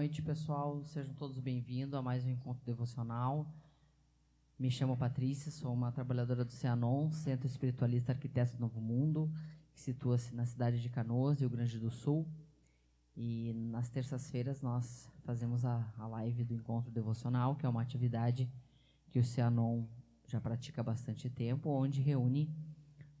noite, 0.00 0.22
pessoal. 0.22 0.82
Sejam 0.82 1.12
todos 1.12 1.38
bem-vindos 1.38 1.92
a 1.92 2.00
mais 2.00 2.24
um 2.24 2.30
encontro 2.30 2.64
devocional. 2.64 3.46
Me 4.58 4.70
chamo 4.70 4.96
Patrícia, 4.96 5.52
sou 5.52 5.74
uma 5.74 5.92
trabalhadora 5.92 6.42
do 6.42 6.50
Cianon, 6.50 7.12
Centro 7.12 7.46
Espiritualista 7.46 8.12
Arquiteto 8.12 8.56
do 8.56 8.60
Novo 8.60 8.80
Mundo, 8.80 9.30
que 9.74 9.78
situa-se 9.78 10.34
na 10.34 10.46
cidade 10.46 10.80
de 10.80 10.88
Canoas, 10.88 11.40
Rio 11.40 11.50
Grande 11.50 11.78
do 11.78 11.90
Sul. 11.90 12.26
E 13.14 13.52
nas 13.52 13.90
terças-feiras 13.90 14.62
nós 14.62 15.06
fazemos 15.22 15.66
a, 15.66 15.92
a 15.98 16.06
live 16.06 16.44
do 16.44 16.54
encontro 16.54 16.90
devocional, 16.90 17.54
que 17.54 17.66
é 17.66 17.68
uma 17.68 17.82
atividade 17.82 18.50
que 19.10 19.18
o 19.18 19.22
Cianon 19.22 19.84
já 20.26 20.40
pratica 20.40 20.80
há 20.80 20.84
bastante 20.84 21.28
tempo, 21.28 21.68
onde 21.68 22.00
reúne 22.00 22.50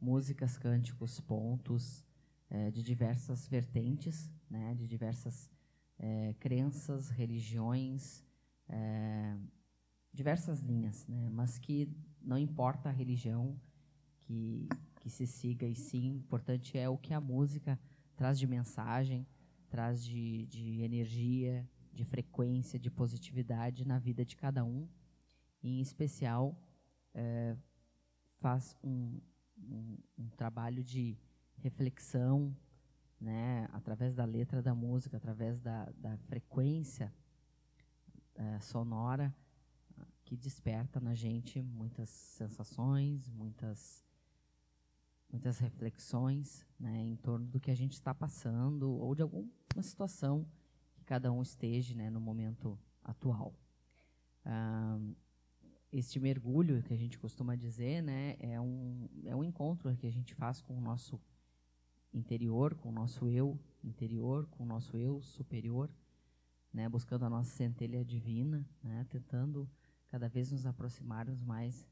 músicas, 0.00 0.56
cânticos, 0.56 1.20
pontos 1.20 2.02
é, 2.48 2.70
de 2.70 2.82
diversas 2.82 3.46
vertentes, 3.46 4.32
né, 4.48 4.74
de 4.74 4.88
diversas 4.88 5.50
é, 6.00 6.34
crenças, 6.40 7.10
religiões, 7.10 8.24
é, 8.68 9.36
diversas 10.12 10.60
linhas, 10.60 11.06
né, 11.06 11.28
mas 11.28 11.58
que 11.58 11.88
não 12.22 12.38
importa 12.38 12.88
a 12.88 12.92
religião 12.92 13.60
que, 14.20 14.66
que 14.96 15.10
se 15.10 15.26
siga, 15.26 15.66
e 15.66 15.74
sim, 15.74 16.16
importante 16.16 16.76
é 16.78 16.88
o 16.88 16.96
que 16.96 17.12
a 17.12 17.20
música 17.20 17.78
traz 18.16 18.38
de 18.38 18.46
mensagem, 18.46 19.26
traz 19.68 20.02
de, 20.02 20.46
de 20.46 20.80
energia, 20.80 21.68
de 21.92 22.04
frequência, 22.04 22.78
de 22.78 22.90
positividade 22.90 23.86
na 23.86 23.98
vida 23.98 24.24
de 24.24 24.36
cada 24.36 24.64
um, 24.64 24.88
e 25.62 25.78
em 25.78 25.80
especial 25.80 26.58
é, 27.12 27.54
faz 28.38 28.74
um, 28.82 29.20
um, 29.58 29.98
um, 30.18 30.28
trabalho 30.30 30.82
de 30.82 31.18
reflexão, 31.58 32.56
né, 33.20 33.68
através 33.72 34.14
da 34.14 34.24
letra 34.24 34.62
da 34.62 34.74
música, 34.74 35.16
através 35.16 35.60
da, 35.60 35.90
da 35.96 36.16
frequência 36.18 37.12
é, 38.34 38.58
sonora, 38.60 39.34
que 40.24 40.36
desperta 40.36 41.00
na 41.00 41.14
gente 41.14 41.60
muitas 41.60 42.08
sensações, 42.08 43.28
muitas 43.28 44.04
muitas 45.30 45.58
reflexões 45.58 46.66
né, 46.78 47.04
em 47.04 47.16
torno 47.16 47.46
do 47.46 47.60
que 47.60 47.70
a 47.70 47.74
gente 47.74 47.92
está 47.92 48.12
passando 48.12 48.90
ou 48.90 49.14
de 49.14 49.22
alguma 49.22 49.48
situação 49.80 50.44
que 50.92 51.04
cada 51.04 51.30
um 51.30 51.40
esteja 51.40 51.94
né, 51.94 52.10
no 52.10 52.20
momento 52.20 52.76
atual. 53.04 53.54
Ah, 54.44 54.98
este 55.92 56.18
mergulho 56.20 56.82
que 56.82 56.94
a 56.94 56.96
gente 56.96 57.18
costuma 57.18 57.56
dizer, 57.56 58.02
né, 58.02 58.36
é 58.38 58.60
um, 58.60 59.08
é 59.24 59.34
um 59.34 59.42
encontro 59.42 59.94
que 59.96 60.06
a 60.06 60.12
gente 60.12 60.34
faz 60.34 60.60
com 60.60 60.76
o 60.76 60.80
nosso 60.80 61.20
interior, 62.12 62.74
com 62.74 62.88
o 62.88 62.92
nosso 62.92 63.28
eu 63.28 63.58
interior, 63.82 64.46
com 64.46 64.64
o 64.64 64.66
nosso 64.66 64.96
eu 64.96 65.22
superior, 65.22 65.90
né, 66.72 66.88
buscando 66.88 67.24
a 67.24 67.30
nossa 67.30 67.50
centelha 67.50 68.04
divina, 68.04 68.66
né, 68.82 69.06
tentando 69.08 69.68
cada 70.08 70.28
vez 70.28 70.50
nos 70.50 70.66
aproximarmos 70.66 71.42
mais 71.42 71.86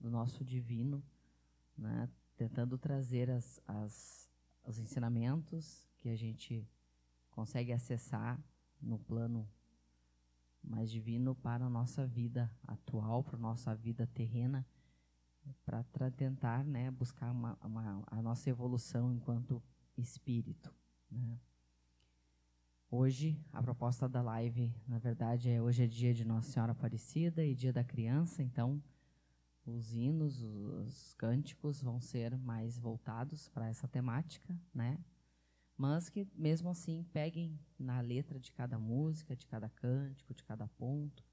do 0.00 0.10
nosso 0.10 0.44
divino, 0.44 1.02
né, 1.76 2.08
tentando 2.36 2.78
trazer 2.78 3.30
as, 3.30 3.60
as, 3.66 4.30
os 4.64 4.78
ensinamentos 4.78 5.88
que 5.98 6.08
a 6.08 6.16
gente 6.16 6.68
consegue 7.30 7.72
acessar 7.72 8.42
no 8.80 8.98
plano 8.98 9.48
mais 10.62 10.90
divino 10.90 11.34
para 11.34 11.66
a 11.66 11.70
nossa 11.70 12.06
vida 12.06 12.50
atual, 12.66 13.22
para 13.22 13.36
a 13.36 13.40
nossa 13.40 13.74
vida 13.74 14.06
terrena, 14.06 14.66
para 15.64 16.10
tentar 16.10 16.64
né, 16.64 16.90
buscar 16.90 17.30
uma, 17.30 17.58
uma, 17.62 18.02
a 18.06 18.22
nossa 18.22 18.48
evolução 18.48 19.12
enquanto 19.12 19.62
espírito. 19.96 20.72
Né. 21.10 21.38
Hoje, 22.90 23.38
a 23.52 23.62
proposta 23.62 24.08
da 24.08 24.22
live, 24.22 24.72
na 24.86 24.98
verdade, 24.98 25.50
é 25.50 25.60
hoje 25.60 25.82
é 25.82 25.86
dia 25.86 26.14
de 26.14 26.24
Nossa 26.24 26.50
Senhora 26.50 26.72
Aparecida 26.72 27.44
e 27.44 27.54
dia 27.54 27.72
da 27.72 27.82
criança, 27.82 28.42
então 28.42 28.82
os 29.66 29.94
hinos, 29.94 30.42
os 30.42 31.14
cânticos 31.14 31.82
vão 31.82 32.00
ser 32.00 32.36
mais 32.38 32.78
voltados 32.78 33.48
para 33.48 33.68
essa 33.68 33.88
temática, 33.88 34.56
né? 34.72 34.98
mas 35.76 36.08
que 36.08 36.26
mesmo 36.34 36.68
assim 36.68 37.04
peguem 37.12 37.58
na 37.78 38.00
letra 38.00 38.38
de 38.38 38.52
cada 38.52 38.78
música, 38.78 39.34
de 39.34 39.46
cada 39.46 39.68
cântico, 39.68 40.32
de 40.32 40.44
cada 40.44 40.68
ponto 40.68 41.24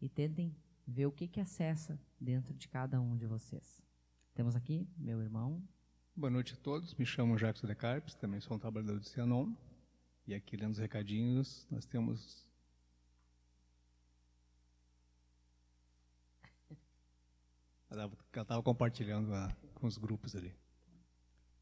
e 0.00 0.08
tentem 0.08 0.54
ver 0.86 1.06
o 1.06 1.12
que 1.12 1.28
que 1.28 1.40
acessa 1.40 1.98
dentro 2.20 2.54
de 2.54 2.68
cada 2.68 3.00
um 3.00 3.16
de 3.16 3.26
vocês. 3.26 3.82
Temos 4.34 4.56
aqui 4.56 4.88
meu 4.96 5.20
irmão. 5.22 5.62
Boa 6.14 6.30
noite 6.30 6.54
a 6.54 6.56
todos, 6.56 6.94
me 6.94 7.06
chamo 7.06 7.36
Jackson 7.36 7.66
de 7.66 7.74
Carpes, 7.74 8.14
também 8.14 8.40
sou 8.40 8.56
um 8.56 8.60
trabalhador 8.60 8.98
do 8.98 9.04
Cianon. 9.04 9.54
E 10.26 10.34
aqui 10.34 10.56
lendo 10.56 10.72
os 10.72 10.78
recadinhos, 10.78 11.66
nós 11.70 11.84
temos 11.84 12.46
Ela 17.92 18.10
estava 18.34 18.62
compartilhando 18.62 19.34
a, 19.34 19.54
com 19.74 19.86
os 19.86 19.98
grupos 19.98 20.34
ali. 20.34 20.54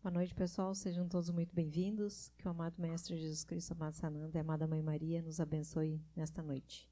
Boa 0.00 0.12
noite, 0.12 0.32
pessoal. 0.32 0.72
Sejam 0.76 1.08
todos 1.08 1.28
muito 1.30 1.52
bem-vindos. 1.52 2.30
Que 2.38 2.46
o 2.46 2.50
amado 2.52 2.80
Mestre 2.80 3.16
Jesus 3.16 3.42
Cristo, 3.42 3.72
amado 3.72 3.94
Sananda 3.94 4.30
e 4.34 4.38
a 4.38 4.40
amada 4.40 4.64
Mãe 4.64 4.80
Maria 4.80 5.20
nos 5.20 5.40
abençoe 5.40 6.00
nesta 6.14 6.40
noite. 6.40 6.88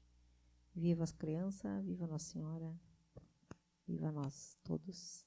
Viva 0.79 1.03
as 1.03 1.11
crianças, 1.11 1.83
viva 1.83 2.07
Nossa 2.07 2.31
Senhora, 2.31 2.73
viva 3.85 4.13
nós 4.13 4.57
todos. 4.63 5.25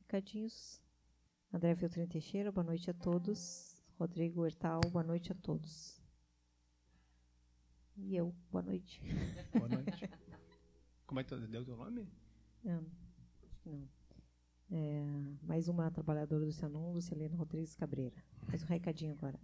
Recadinhos. 0.00 0.82
André 1.52 1.76
Filtrin 1.76 2.08
Teixeira, 2.08 2.50
boa 2.50 2.64
noite 2.64 2.90
a 2.90 2.94
todos. 2.94 3.80
Rodrigo 3.96 4.44
Hertal, 4.44 4.80
boa 4.90 5.04
noite 5.04 5.30
a 5.30 5.36
todos. 5.36 6.02
E 7.96 8.16
eu, 8.16 8.34
boa 8.50 8.60
noite. 8.60 9.00
Boa 9.52 9.68
noite. 9.68 10.10
Como 11.06 11.20
é 11.20 11.22
que 11.22 11.36
deu 11.46 11.62
o 11.62 11.64
teu 11.64 11.76
nome? 11.76 12.08
Não, 12.64 12.84
acho 13.44 13.60
que 13.60 13.68
não. 13.68 13.88
É, 14.72 15.04
mais 15.44 15.68
uma 15.68 15.88
trabalhadora 15.92 16.44
do 16.44 16.50
Cianon, 16.50 16.92
Lucilene 16.92 17.36
Rodrigues 17.36 17.76
Cabreira. 17.76 18.20
Faz 18.48 18.64
um 18.64 18.66
recadinho 18.66 19.12
agora. 19.12 19.38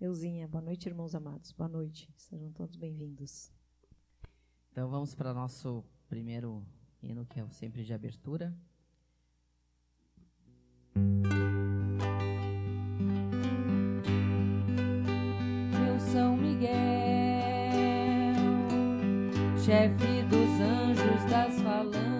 Euzinha, 0.00 0.48
boa 0.48 0.62
noite, 0.62 0.88
irmãos 0.88 1.14
amados. 1.14 1.52
Boa 1.52 1.68
noite. 1.68 2.10
Sejam 2.16 2.50
todos 2.52 2.74
bem-vindos. 2.76 3.54
Então 4.76 4.90
vamos 4.90 5.14
para 5.14 5.32
nosso 5.32 5.82
primeiro 6.06 6.62
hino, 7.02 7.24
que 7.24 7.40
é 7.40 7.48
sempre 7.48 7.82
de 7.82 7.94
abertura. 7.94 8.54
Meu 15.72 15.98
São 15.98 16.36
Miguel, 16.36 16.74
chefe 19.64 20.22
dos 20.28 20.60
anjos 20.60 21.24
das 21.30 21.58
falanges 21.62 22.15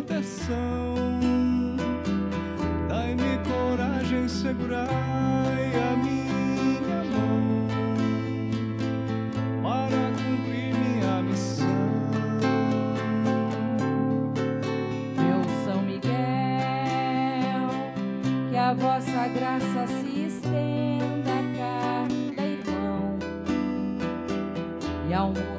proteção. 0.00 0.94
Dai-me 2.88 3.38
coragem, 3.44 4.28
segurai 4.28 4.88
a 4.88 5.96
minha 5.96 7.04
mão 7.04 7.68
para 9.62 10.10
cumprir 10.12 10.74
minha 10.74 11.22
missão. 11.22 11.66
Meu 15.16 15.44
São 15.64 15.82
Miguel, 15.82 16.10
que 18.50 18.56
a 18.56 18.72
vossa 18.74 19.28
graça 19.28 19.86
se 19.86 20.26
estenda 20.26 21.30
a 21.30 21.42
cada 21.58 22.42
irmão 22.46 23.18
e 25.08 25.14
ao 25.14 25.28
mundo 25.28 25.49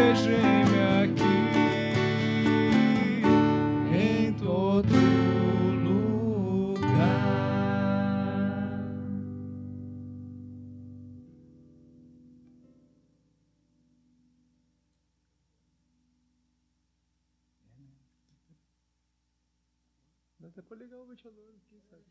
protegei-me 0.00 0.80
aqui 1.02 1.36
em 3.94 4.32
todo 4.38 4.94
lugar. 5.84 7.20
Dá 20.38 20.48
até 20.48 20.62
pra 20.62 20.76
ligar 20.78 20.96
o 20.96 21.06
ventilador 21.06 21.54
aqui, 21.56 21.78
sabe? 21.82 22.04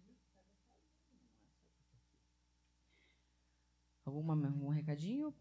Alguma, 4.06 4.34
algum 4.34 4.70
recadinho? 4.70 5.34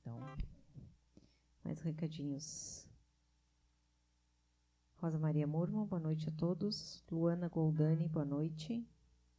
Então, 0.00 0.20
Mais 1.64 1.80
recadinhos. 1.80 2.86
Rosa 4.96 5.18
Maria 5.18 5.46
Murman, 5.46 5.86
boa 5.86 5.98
noite 5.98 6.28
a 6.28 6.32
todos. 6.32 7.02
Luana 7.10 7.48
Goldani, 7.48 8.06
boa 8.06 8.24
noite. 8.24 8.86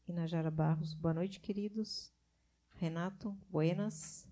Inajara 0.08 0.50
Barros, 0.50 0.94
boa 0.94 1.14
noite, 1.14 1.40
queridos. 1.40 2.12
Renato, 2.76 3.38
buenas. 3.50 4.28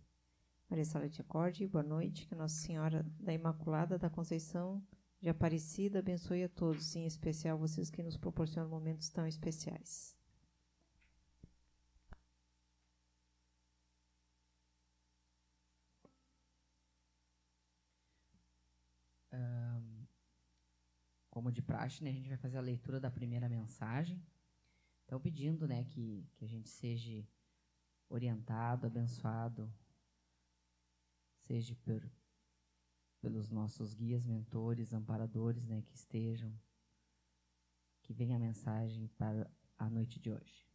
Maria 0.69 0.85
Salete 0.85 1.21
Acorde, 1.21 1.67
boa 1.67 1.83
noite. 1.83 2.27
Que 2.27 2.33
Nossa 2.33 2.55
Senhora 2.55 3.05
da 3.19 3.31
Imaculada 3.31 3.97
da 3.99 4.09
Conceição 4.09 4.83
de 5.21 5.29
Aparecida 5.29 5.99
abençoe 5.99 6.43
a 6.43 6.49
todos, 6.49 6.95
em 6.95 7.05
especial 7.05 7.57
vocês 7.57 7.89
que 7.89 8.03
nos 8.03 8.17
proporcionam 8.17 8.69
momentos 8.69 9.09
tão 9.09 9.25
especiais. 9.27 10.17
Como 21.33 21.51
de 21.51 21.63
praxe, 21.63 22.03
né, 22.03 22.11
a 22.11 22.13
gente 22.13 22.29
vai 22.29 22.37
fazer 22.37 22.59
a 22.59 22.61
leitura 22.61 22.99
da 22.99 23.09
primeira 23.09 23.49
mensagem. 23.49 24.23
Então, 25.03 25.19
pedindo 25.19 25.67
né, 25.67 25.83
que, 25.83 26.29
que 26.35 26.45
a 26.45 26.47
gente 26.47 26.69
seja 26.69 27.27
orientado, 28.07 28.85
abençoado, 28.85 29.73
seja 31.47 31.75
por, 31.77 32.07
pelos 33.19 33.49
nossos 33.49 33.95
guias, 33.95 34.27
mentores, 34.27 34.93
amparadores 34.93 35.65
né, 35.65 35.81
que 35.81 35.95
estejam, 35.95 36.53
que 38.03 38.13
venha 38.13 38.35
a 38.35 38.39
mensagem 38.39 39.07
para 39.17 39.49
a 39.75 39.89
noite 39.89 40.19
de 40.19 40.29
hoje. 40.29 40.67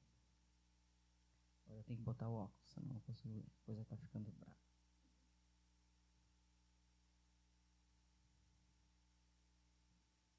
Agora 1.67 1.79
eu 1.79 1.85
tenho 1.85 2.01
que 2.01 2.05
botar 2.05 2.29
o 2.29 2.35
óculos, 2.35 2.69
senão 2.69 2.95
não 2.95 3.01
consigo 3.03 3.33
ver. 3.33 3.47
A 3.47 3.65
coisa 3.65 3.83
está 3.83 3.97
ficando 3.97 4.33
brava. 4.33 4.68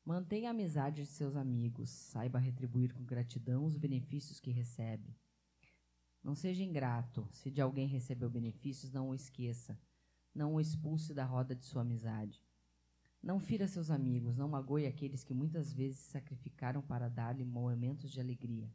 Mantenha 0.10 0.50
a 0.50 0.52
amizade 0.54 1.04
de 1.04 1.08
seus 1.08 1.36
amigos, 1.36 1.88
saiba 1.88 2.40
retribuir 2.40 2.92
com 2.96 3.06
gratidão 3.06 3.64
os 3.64 3.78
benefícios 3.78 4.40
que 4.40 4.50
recebe. 4.50 5.16
Não 6.24 6.34
seja 6.34 6.64
ingrato, 6.64 7.30
se 7.32 7.52
de 7.52 7.62
alguém 7.62 7.88
recebeu 7.88 8.28
benefícios, 8.28 8.92
não 8.92 9.10
o 9.10 9.14
esqueça, 9.14 9.80
não 10.34 10.56
o 10.56 10.60
expulse 10.60 11.14
da 11.14 11.24
roda 11.24 11.54
de 11.54 11.64
sua 11.64 11.84
amizade. 11.84 12.44
Não 13.22 13.40
fira 13.40 13.68
seus 13.68 13.92
amigos, 13.92 14.36
não 14.36 14.50
magoe 14.50 14.88
aqueles 14.88 15.24
que 15.24 15.32
muitas 15.32 15.72
vezes 15.72 16.00
se 16.00 16.10
sacrificaram 16.10 16.82
para 16.82 17.08
dar-lhe 17.08 17.46
momentos 17.46 18.12
de 18.12 18.20
alegria. 18.20 18.74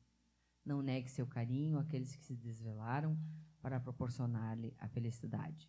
Não 0.64 0.82
negue 0.82 1.10
seu 1.10 1.26
carinho 1.26 1.80
àqueles 1.80 2.14
que 2.14 2.24
se 2.24 2.36
desvelaram 2.36 3.18
para 3.60 3.80
proporcionar-lhe 3.80 4.72
a 4.78 4.86
felicidade. 4.86 5.68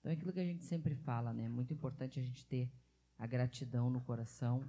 Então 0.00 0.10
é 0.10 0.16
aquilo 0.16 0.32
que 0.32 0.40
a 0.40 0.44
gente 0.44 0.64
sempre 0.64 0.96
fala, 0.96 1.32
né? 1.32 1.44
É 1.44 1.48
muito 1.48 1.72
importante 1.72 2.18
a 2.18 2.22
gente 2.24 2.44
ter 2.44 2.68
a 3.20 3.26
gratidão 3.26 3.90
no 3.90 4.00
coração. 4.00 4.64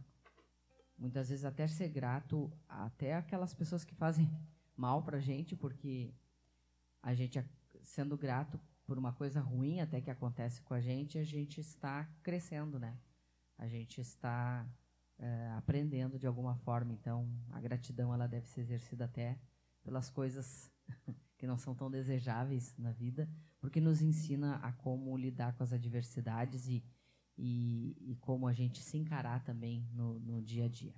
Muitas 0.97 1.29
vezes 1.29 1.45
até 1.45 1.67
ser 1.67 1.87
grato 1.87 2.51
até 2.67 3.15
aquelas 3.15 3.53
pessoas 3.53 3.85
que 3.85 3.95
fazem 3.95 4.29
mal 4.75 5.01
pra 5.01 5.19
gente, 5.19 5.55
porque 5.55 6.13
a 7.01 7.13
gente 7.15 7.43
sendo 7.81 8.17
grato 8.17 8.59
por 8.85 8.97
uma 8.97 9.13
coisa 9.13 9.39
ruim 9.39 9.79
até 9.79 10.01
que 10.01 10.11
acontece 10.11 10.61
com 10.61 10.73
a 10.73 10.81
gente, 10.81 11.17
a 11.17 11.23
gente 11.23 11.61
está 11.61 12.03
crescendo, 12.21 12.77
né? 12.77 12.99
A 13.57 13.67
gente 13.67 14.01
está 14.01 14.67
é, 15.17 15.51
aprendendo 15.55 16.19
de 16.19 16.27
alguma 16.27 16.55
forma. 16.57 16.91
Então, 16.91 17.31
a 17.51 17.61
gratidão 17.61 18.13
ela 18.13 18.27
deve 18.27 18.47
ser 18.49 18.61
exercida 18.61 19.05
até 19.05 19.39
pelas 19.81 20.09
coisas 20.09 20.69
que 21.37 21.47
não 21.47 21.57
são 21.57 21.73
tão 21.73 21.89
desejáveis 21.89 22.77
na 22.77 22.91
vida, 22.91 23.29
porque 23.61 23.79
nos 23.79 24.01
ensina 24.01 24.57
a 24.57 24.73
como 24.73 25.15
lidar 25.15 25.53
com 25.53 25.63
as 25.63 25.71
adversidades 25.71 26.67
e, 26.67 26.83
e, 27.41 27.95
e 28.11 28.15
como 28.17 28.47
a 28.47 28.53
gente 28.53 28.79
se 28.83 28.97
encarar 28.97 29.43
também 29.43 29.83
no, 29.93 30.19
no 30.19 30.41
dia 30.41 30.65
a 30.65 30.67
dia. 30.67 30.93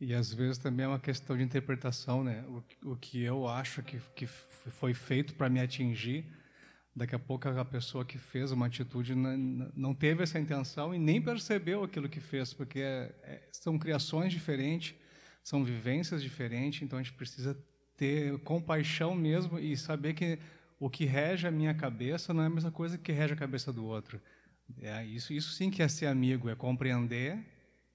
E 0.00 0.12
às 0.12 0.32
vezes 0.32 0.58
também 0.58 0.84
é 0.84 0.88
uma 0.88 0.98
questão 0.98 1.36
de 1.36 1.44
interpretação, 1.44 2.24
né? 2.24 2.44
O, 2.48 2.90
o 2.92 2.96
que 2.96 3.22
eu 3.22 3.46
acho 3.46 3.82
que, 3.82 3.98
que 4.14 4.26
foi 4.26 4.92
feito 4.92 5.34
para 5.34 5.48
me 5.48 5.60
atingir, 5.60 6.26
daqui 6.94 7.14
a 7.14 7.18
pouco 7.18 7.48
a 7.48 7.64
pessoa 7.64 8.04
que 8.04 8.18
fez 8.18 8.50
uma 8.50 8.66
atitude 8.66 9.14
não, 9.14 9.94
teve 9.94 10.24
essa 10.24 10.40
intenção 10.40 10.94
e 10.94 10.98
nem 10.98 11.22
percebeu 11.22 11.84
aquilo 11.84 12.08
que 12.08 12.20
fez, 12.20 12.52
porque 12.52 12.80
é, 12.80 13.14
é, 13.22 13.48
são 13.52 13.78
criações 13.78 14.32
diferentes, 14.32 14.94
são 15.42 15.64
vivências 15.64 16.22
diferentes, 16.22 16.82
então 16.82 16.98
a 16.98 17.02
gente 17.02 17.14
precisa 17.14 17.56
ter 17.96 18.36
compaixão 18.40 19.14
mesmo 19.14 19.58
e 19.58 19.76
saber 19.76 20.14
que 20.14 20.38
o 20.78 20.90
que 20.90 21.04
rege 21.04 21.46
a 21.46 21.50
minha 21.50 21.72
cabeça 21.72 22.34
não 22.34 22.42
é 22.42 22.46
a 22.46 22.50
mesma 22.50 22.72
coisa 22.72 22.98
que 22.98 23.12
rege 23.12 23.32
a 23.32 23.36
cabeça 23.36 23.72
do 23.72 23.84
outro. 23.84 24.20
É 24.80 25.04
isso, 25.04 25.32
isso 25.32 25.52
sim 25.52 25.70
que 25.70 25.82
é 25.82 25.88
ser 25.88 26.06
amigo, 26.06 26.48
é 26.48 26.54
compreender 26.54 27.44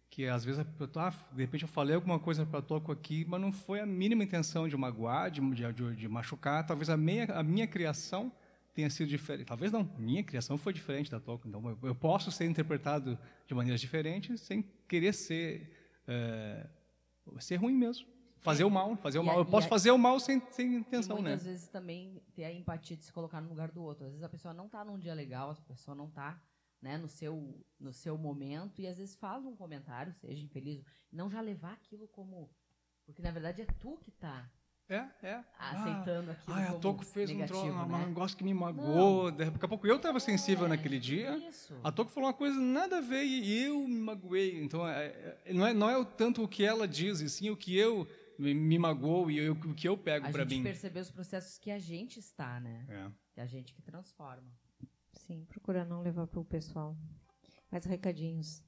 que 0.09 0.27
às 0.27 0.43
vezes 0.43 0.59
ah, 0.59 1.13
de 1.31 1.41
repente 1.41 1.61
eu 1.61 1.69
falei 1.69 1.95
alguma 1.95 2.19
coisa 2.19 2.45
para 2.45 2.61
toco 2.61 2.91
aqui, 2.91 3.25
mas 3.27 3.39
não 3.39 3.51
foi 3.51 3.79
a 3.79 3.85
mínima 3.85 4.23
intenção 4.23 4.67
de 4.67 4.75
magoar, 4.75 5.31
de, 5.31 5.39
de, 5.39 5.95
de 5.95 6.07
machucar. 6.07 6.65
Talvez 6.65 6.89
a 6.89 6.97
minha, 6.97 7.25
a 7.25 7.41
minha 7.41 7.65
criação 7.65 8.29
tenha 8.73 8.89
sido 8.89 9.07
diferente. 9.07 9.47
Talvez 9.47 9.71
não, 9.71 9.89
minha 9.97 10.21
criação 10.21 10.57
foi 10.57 10.73
diferente 10.73 11.09
da 11.09 11.19
toco. 11.19 11.47
Então 11.47 11.65
eu, 11.69 11.79
eu 11.83 11.95
posso 11.95 12.29
ser 12.29 12.45
interpretado 12.45 13.17
de 13.47 13.53
maneiras 13.53 13.79
diferentes 13.79 14.41
sem 14.41 14.63
querer 14.85 15.13
ser 15.13 15.71
é, 16.05 16.67
ser 17.39 17.55
ruim 17.55 17.75
mesmo. 17.75 18.05
Fazer 18.41 18.63
o 18.63 18.71
mal, 18.71 18.95
fazer 18.97 19.19
o 19.19 19.23
mal. 19.23 19.37
eu 19.37 19.45
posso 19.45 19.67
fazer 19.67 19.91
o 19.91 19.97
mal 19.99 20.19
sem, 20.19 20.41
sem 20.49 20.75
intenção, 20.75 21.17
muitas 21.17 21.43
né? 21.43 21.51
vezes 21.51 21.67
também 21.67 22.19
ter 22.33 22.43
a 22.43 22.51
empatia 22.51 22.97
de 22.97 23.05
se 23.05 23.13
colocar 23.13 23.39
no 23.39 23.47
lugar 23.47 23.69
do 23.71 23.83
outro. 23.83 24.05
Às 24.05 24.11
vezes 24.13 24.23
a 24.23 24.29
pessoa 24.29 24.51
não 24.51 24.65
está 24.65 24.83
num 24.83 24.97
dia 24.97 25.13
legal, 25.13 25.51
a 25.51 25.55
pessoa 25.55 25.93
não 25.93 26.07
está 26.07 26.41
né, 26.81 26.97
no 26.97 27.07
seu 27.07 27.63
no 27.79 27.93
seu 27.93 28.17
momento 28.17 28.81
e 28.81 28.87
às 28.87 28.97
vezes 28.97 29.15
faz 29.15 29.45
um 29.45 29.55
comentário, 29.55 30.13
seja 30.13 30.43
infeliz, 30.43 30.83
não 31.11 31.29
já 31.29 31.41
levar 31.41 31.73
aquilo 31.73 32.07
como 32.07 32.49
porque 33.05 33.21
na 33.21 33.31
verdade 33.31 33.61
é 33.61 33.65
tu 33.65 33.97
que 33.97 34.09
está 34.09 34.49
é, 34.91 35.07
é. 35.23 35.43
Aceitando 35.57 36.31
ah, 36.31 36.33
aquilo. 36.33 36.57
Ah, 36.57 36.69
a 36.71 36.73
Toco 36.73 37.05
fez 37.05 37.29
negativo, 37.29 37.61
um, 37.61 37.87
né? 37.87 37.95
um 37.95 38.07
negócio 38.07 38.37
que 38.37 38.43
me 38.43 38.53
magoou. 38.53 39.31
Daqui 39.31 39.63
a 39.63 39.67
pouco 39.67 39.87
eu 39.87 39.95
estava 39.95 40.19
sensível 40.19 40.65
é, 40.65 40.69
naquele 40.69 40.99
dia. 40.99 41.37
Isso. 41.47 41.73
A 41.81 41.93
Toco 41.93 42.11
falou 42.11 42.27
uma 42.27 42.33
coisa 42.33 42.59
nada 42.59 42.97
a 42.97 43.01
ver 43.01 43.23
e 43.23 43.63
eu 43.63 43.87
me 43.87 44.01
magoei. 44.01 44.61
Então, 44.61 44.85
é, 44.85 45.37
é, 45.45 45.53
não, 45.53 45.65
é, 45.65 45.73
não 45.73 45.89
é 45.89 45.97
o 45.97 46.03
tanto 46.03 46.43
o 46.43 46.47
que 46.47 46.65
ela 46.65 46.85
diz, 46.85 47.21
e 47.21 47.29
sim 47.29 47.49
o 47.49 47.55
que 47.55 47.77
eu 47.77 48.05
me, 48.37 48.53
me 48.53 48.77
magoou 48.77 49.31
e 49.31 49.37
eu, 49.37 49.53
o 49.53 49.73
que 49.73 49.87
eu 49.87 49.97
pego 49.97 50.29
para 50.29 50.43
mim. 50.43 50.51
A 50.51 50.55
gente 50.55 50.63
perceber 50.63 50.99
os 50.99 51.11
processos 51.11 51.57
que 51.57 51.71
a 51.71 51.79
gente 51.79 52.19
está, 52.19 52.59
né? 52.59 52.85
É. 52.89 53.11
Que 53.31 53.39
a 53.39 53.45
gente 53.45 53.73
que 53.73 53.81
transforma. 53.81 54.51
Sim, 55.31 55.45
procura 55.45 55.85
não 55.85 56.01
levar 56.01 56.27
para 56.27 56.41
o 56.41 56.43
pessoal. 56.43 56.93
Mais 57.71 57.85
recadinhos. 57.85 58.61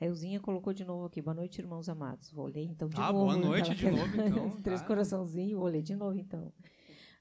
A 0.00 0.04
Elzinha 0.04 0.40
colocou 0.40 0.72
de 0.72 0.84
novo 0.84 1.04
aqui. 1.04 1.22
Boa 1.22 1.32
noite, 1.32 1.60
irmãos 1.60 1.88
amados. 1.88 2.32
Vou 2.32 2.46
ler 2.46 2.64
então 2.64 2.88
de 2.88 2.96
ah, 3.00 3.12
novo. 3.12 3.26
Boa 3.26 3.36
noite 3.36 3.72
de 3.72 3.88
novo, 3.88 4.10
então. 4.20 4.62
Três 4.62 4.80
tá. 4.80 4.86
coraçãozinhos, 4.88 5.60
vou 5.60 5.68
ler 5.68 5.80
de 5.80 5.94
novo 5.94 6.18
então. 6.18 6.52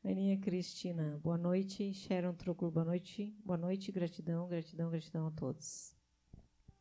Aninha 0.04 0.36
Cristina, 0.40 1.20
boa 1.20 1.38
noite. 1.38 1.94
Sharon 1.94 2.34
Trocur, 2.34 2.72
boa 2.72 2.84
noite. 2.84 3.38
Boa 3.46 3.56
noite, 3.56 3.92
gratidão, 3.92 4.48
gratidão, 4.48 4.90
gratidão 4.90 5.28
a 5.28 5.32
todos. 5.32 5.96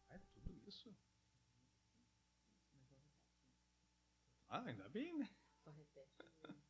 É 0.08 0.18
tudo 0.32 0.58
isso. 0.66 0.96
Ah, 4.48 4.64
ainda 4.64 4.88
bem, 4.88 5.18
né? 5.18 5.28
Só 5.62 5.70
repete. 5.70 6.16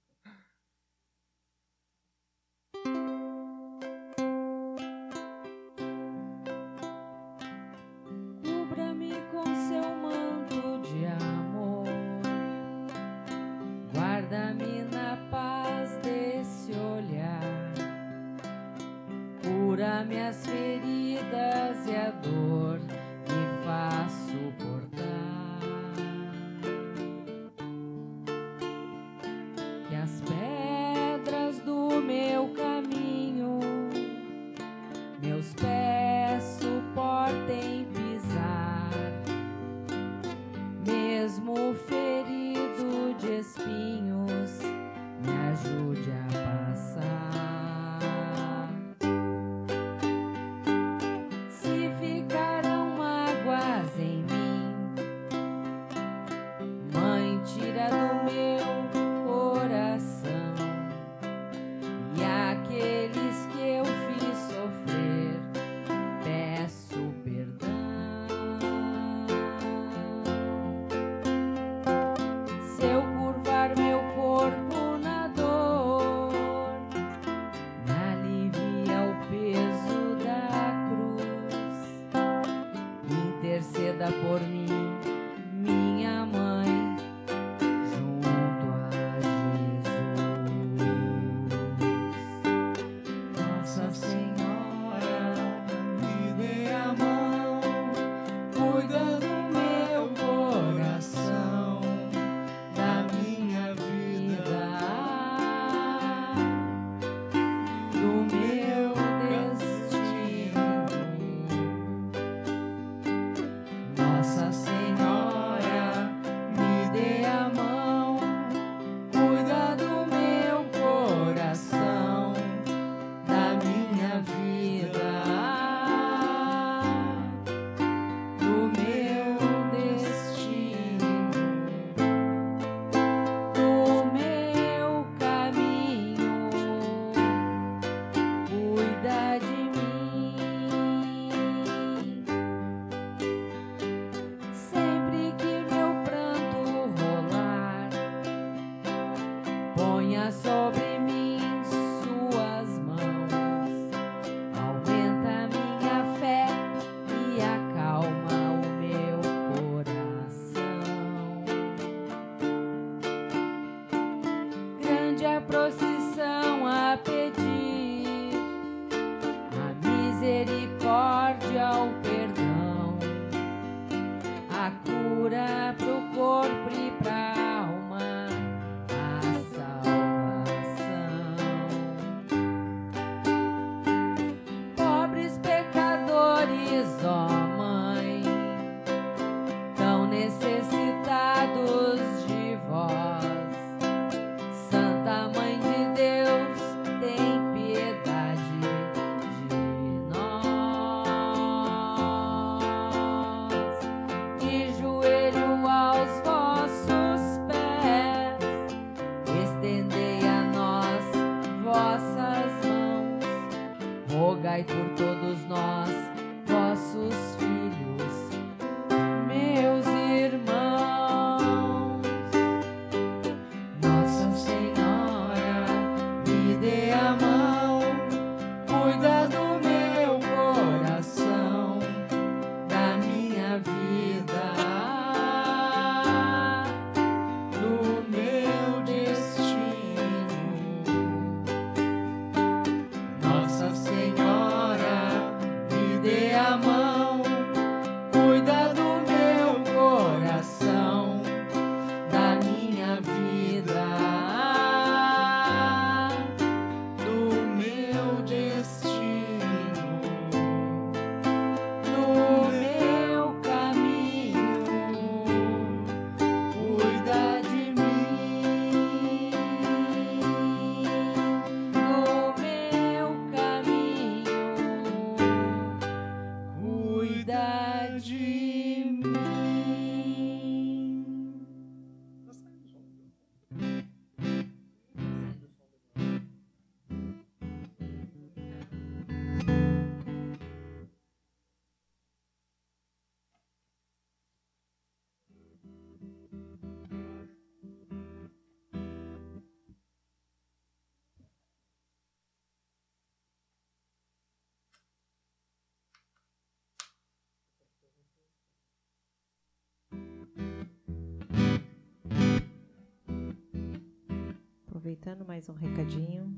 aproveitando 314.80 315.26
mais 315.26 315.46
um 315.46 315.52
recadinho. 315.52 316.34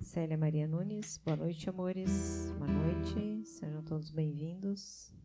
Célia 0.00 0.38
Maria 0.38 0.66
Nunes, 0.66 1.20
boa 1.22 1.36
noite, 1.36 1.68
amores. 1.68 2.50
Boa 2.56 2.70
noite, 2.70 3.44
sejam 3.44 3.82
todos 3.82 4.10
bem-vindos. 4.10 5.15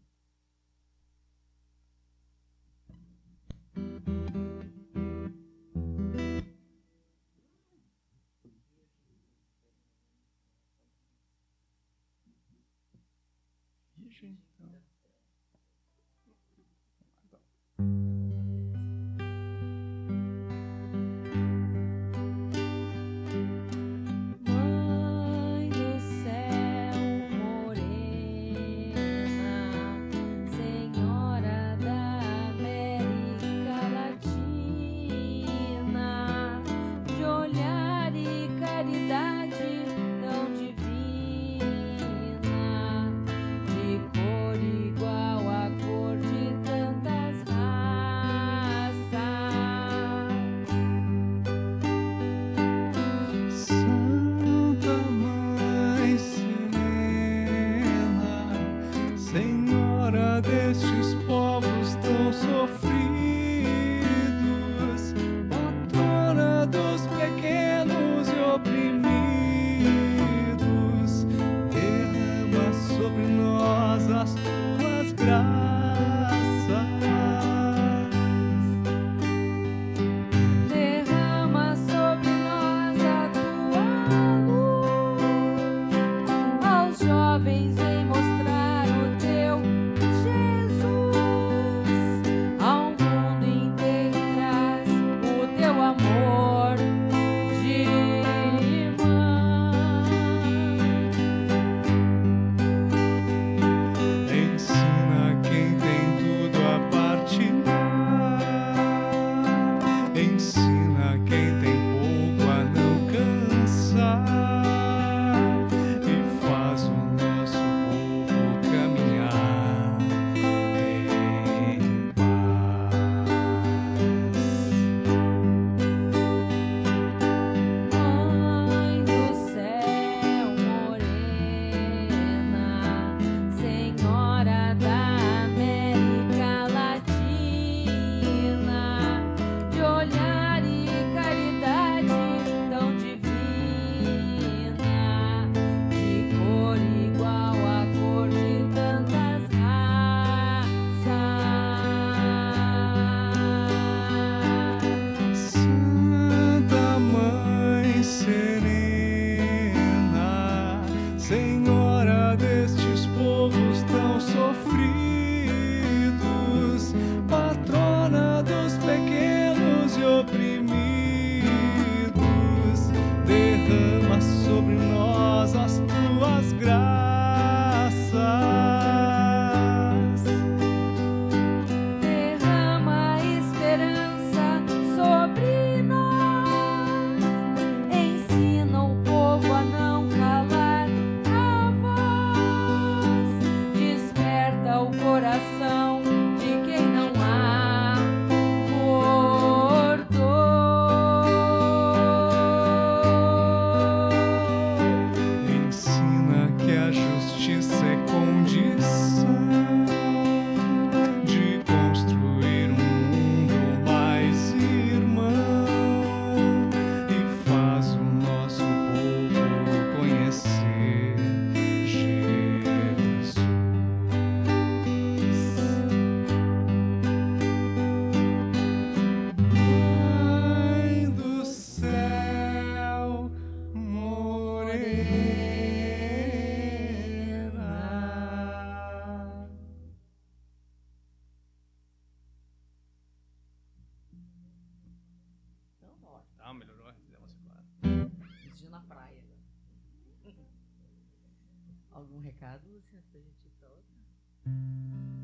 recado, 252.32 252.62
Luciana, 252.72 253.00
assim, 253.00 253.12
pra 253.12 253.20
gente 253.20 253.46
ir 253.46 253.52
pra 253.60 253.70
outra? 253.70 255.21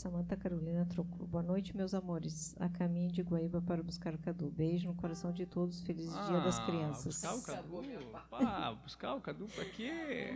Samanta 0.00 0.34
Carolina 0.34 0.86
trocou. 0.86 1.26
Boa 1.26 1.42
noite, 1.42 1.76
meus 1.76 1.92
amores. 1.92 2.56
A 2.58 2.70
caminho 2.70 3.12
de 3.12 3.20
Guaíba 3.20 3.60
para 3.60 3.82
buscar 3.82 4.14
o 4.14 4.18
Cadu. 4.18 4.50
Beijo 4.50 4.88
no 4.88 4.94
coração 4.94 5.30
de 5.30 5.44
todos. 5.44 5.82
Feliz 5.82 6.10
Dia 6.10 6.40
das 6.40 6.58
Crianças. 6.60 7.22
Ah, 7.22 7.32
Buscar 7.34 7.36
o 7.36 7.56
Cadu? 7.56 7.82
Pá, 8.30 8.72
buscar 8.82 9.14
o 9.14 9.20
Cadu 9.20 9.46
pra 9.48 9.62
quê? 9.66 10.30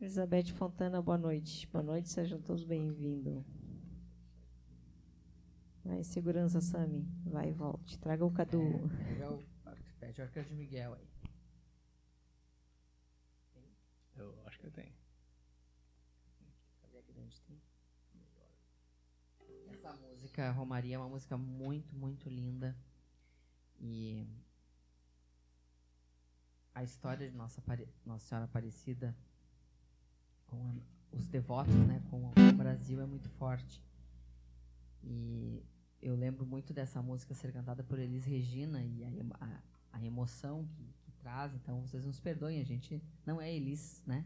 Elizabeth 0.00 0.52
Fontana, 0.54 1.02
boa 1.02 1.18
noite. 1.18 1.66
Boa 1.72 1.82
noite, 1.82 2.08
sejam 2.08 2.40
todos 2.40 2.62
bem-vindos. 2.62 3.42
Vai, 5.84 6.04
segurança, 6.04 6.60
Sami. 6.60 7.04
Vai 7.26 7.48
e 7.48 7.52
volte. 7.52 7.98
Traga 7.98 8.24
o 8.24 8.30
Cadu. 8.30 8.88
Pega 8.96 9.32
o, 9.32 9.42
pede 9.98 10.20
o 10.20 10.24
Arcanjo 10.24 10.54
Miguel 10.54 10.94
aí. 10.94 11.08
Eu 14.16 14.40
acho 14.46 14.60
que 14.60 14.66
eu 14.68 14.70
tenho. 14.70 14.99
Música, 20.30 20.50
Romaria, 20.52 20.94
é 20.94 20.98
uma 20.98 21.08
música 21.08 21.36
muito, 21.36 21.92
muito 21.96 22.28
linda. 22.28 22.76
E 23.80 24.24
a 26.72 26.84
história 26.84 27.28
de 27.28 27.36
Nossa, 27.36 27.60
Nossa 28.06 28.26
Senhora 28.26 28.44
Aparecida 28.44 29.16
com 30.46 30.56
a- 30.68 31.16
os 31.16 31.26
devotos, 31.26 31.74
né, 31.74 32.00
com 32.10 32.28
o 32.28 32.52
Brasil 32.56 33.00
é 33.00 33.06
muito 33.06 33.28
forte. 33.30 33.82
E 35.02 35.64
eu 36.00 36.14
lembro 36.14 36.46
muito 36.46 36.72
dessa 36.72 37.02
música 37.02 37.34
ser 37.34 37.52
cantada 37.52 37.82
por 37.82 37.98
Elis 37.98 38.24
Regina 38.24 38.84
e 38.84 39.02
a, 39.04 39.08
a, 39.44 39.60
a 39.98 40.04
emoção 40.04 40.64
que, 40.68 40.84
que 41.02 41.12
traz. 41.18 41.52
Então 41.54 41.80
vocês 41.80 42.04
nos 42.04 42.20
perdoem, 42.20 42.60
a 42.60 42.64
gente 42.64 43.02
não 43.26 43.40
é 43.40 43.52
Elis, 43.52 44.00
né? 44.06 44.24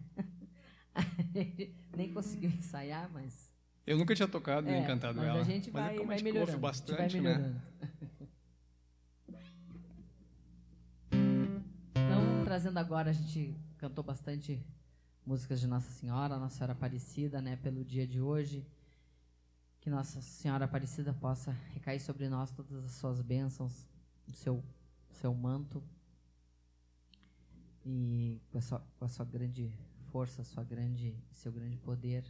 Nem 1.97 2.13
conseguiu 2.13 2.51
ensaiar, 2.51 3.11
mas 3.11 3.54
Eu 3.87 3.99
nunca 3.99 4.15
tinha 4.15 4.27
tocado 4.27 4.69
é, 4.69 4.87
cantado 4.87 5.19
mas 5.19 5.29
ela. 5.29 5.41
a 5.41 5.45
gente 5.45 5.71
mas 5.71 5.85
vai, 5.85 5.95
como 5.95 6.07
vai 6.07 6.15
a 6.15 6.19
gente 6.19 6.33
melhorando. 6.33 6.59
bastante, 6.59 7.03
a 7.03 7.09
gente 7.09 7.21
vai 7.23 7.33
né? 7.33 7.39
melhorando. 7.39 7.63
Então, 11.91 12.45
trazendo 12.45 12.79
agora, 12.79 13.11
a 13.11 13.13
gente 13.13 13.55
cantou 13.77 14.03
bastante 14.03 14.65
músicas 15.27 15.61
de 15.61 15.67
Nossa 15.67 15.91
Senhora, 15.91 16.39
Nossa 16.39 16.57
Senhora 16.57 16.73
Aparecida, 16.73 17.43
né, 17.43 17.57
pelo 17.57 17.85
dia 17.85 18.07
de 18.07 18.21
hoje. 18.21 18.67
Que 19.81 19.91
Nossa 19.91 20.23
Senhora 20.23 20.65
Aparecida 20.65 21.13
possa 21.13 21.53
recair 21.75 22.01
sobre 22.01 22.27
nós 22.29 22.51
todas 22.51 22.85
as 22.85 22.93
suas 22.93 23.21
bênçãos, 23.21 23.87
o 24.27 24.33
seu, 24.33 24.65
seu 25.11 25.35
manto. 25.35 25.83
E 27.85 28.41
com 28.51 28.57
a 28.57 28.63
sua, 28.63 28.83
com 28.99 29.05
a 29.05 29.09
sua 29.09 29.27
grande 29.27 29.71
força, 30.11 30.43
sua 30.43 30.65
grande, 30.65 31.15
seu 31.33 31.53
grande 31.53 31.77
poder, 31.77 32.25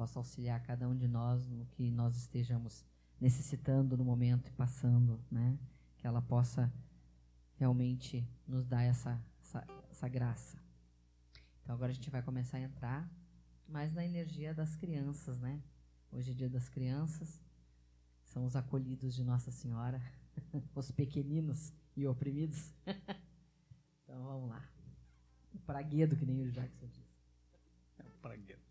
possa 0.00 0.18
auxiliar 0.18 0.62
cada 0.62 0.88
um 0.88 0.96
de 0.96 1.06
nós 1.06 1.46
no 1.46 1.66
que 1.66 1.90
nós 1.90 2.16
estejamos 2.16 2.86
necessitando 3.20 3.98
no 3.98 4.04
momento 4.04 4.48
e 4.48 4.52
passando, 4.52 5.22
né? 5.30 5.58
Que 5.98 6.06
ela 6.06 6.22
possa 6.22 6.72
realmente 7.58 8.26
nos 8.48 8.64
dar 8.64 8.82
essa, 8.82 9.22
essa, 9.42 9.62
essa 9.90 10.08
graça. 10.08 10.56
Então 11.60 11.74
agora 11.74 11.90
a 11.90 11.94
gente 11.94 12.08
vai 12.08 12.22
começar 12.22 12.56
a 12.56 12.62
entrar 12.62 13.06
mais 13.68 13.92
na 13.92 14.02
energia 14.02 14.54
das 14.54 14.74
crianças, 14.74 15.38
né? 15.38 15.62
Hoje 16.10 16.30
é 16.30 16.34
dia 16.34 16.48
das 16.48 16.70
crianças, 16.70 17.44
são 18.24 18.46
os 18.46 18.56
acolhidos 18.56 19.14
de 19.14 19.22
Nossa 19.22 19.50
Senhora, 19.50 20.00
os 20.74 20.90
pequeninos 20.90 21.74
e 21.94 22.06
oprimidos. 22.06 22.72
então 24.02 24.24
vamos 24.24 24.48
lá. 24.48 24.66
O 25.52 25.58
praguedo, 25.58 26.16
que 26.16 26.24
nem 26.24 26.40
o 26.40 26.50
Jackson 26.50 26.86
diz. 26.86 27.04
É 27.98 28.02
um 28.02 28.18
pragueto. 28.22 28.69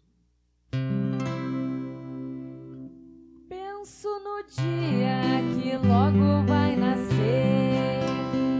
penso 3.79 4.09
no 4.09 4.43
dia 4.61 5.41
que 5.53 5.77
logo 5.87 6.43
vai 6.45 6.75
nascer. 6.75 8.01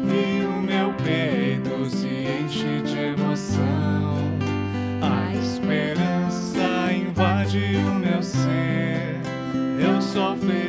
E 0.05 0.45
o 0.45 0.61
meu 0.61 0.93
peito 0.93 1.89
se 1.89 2.07
enche 2.07 2.81
de 2.83 2.97
emoção. 2.97 4.15
A 5.01 5.35
esperança 5.35 6.93
invade 6.93 7.75
o 7.85 7.95
meu 7.95 8.23
ser. 8.23 9.19
Eu 9.77 10.01
sou 10.01 10.37
feliz. 10.37 10.68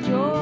joy. 0.00 0.35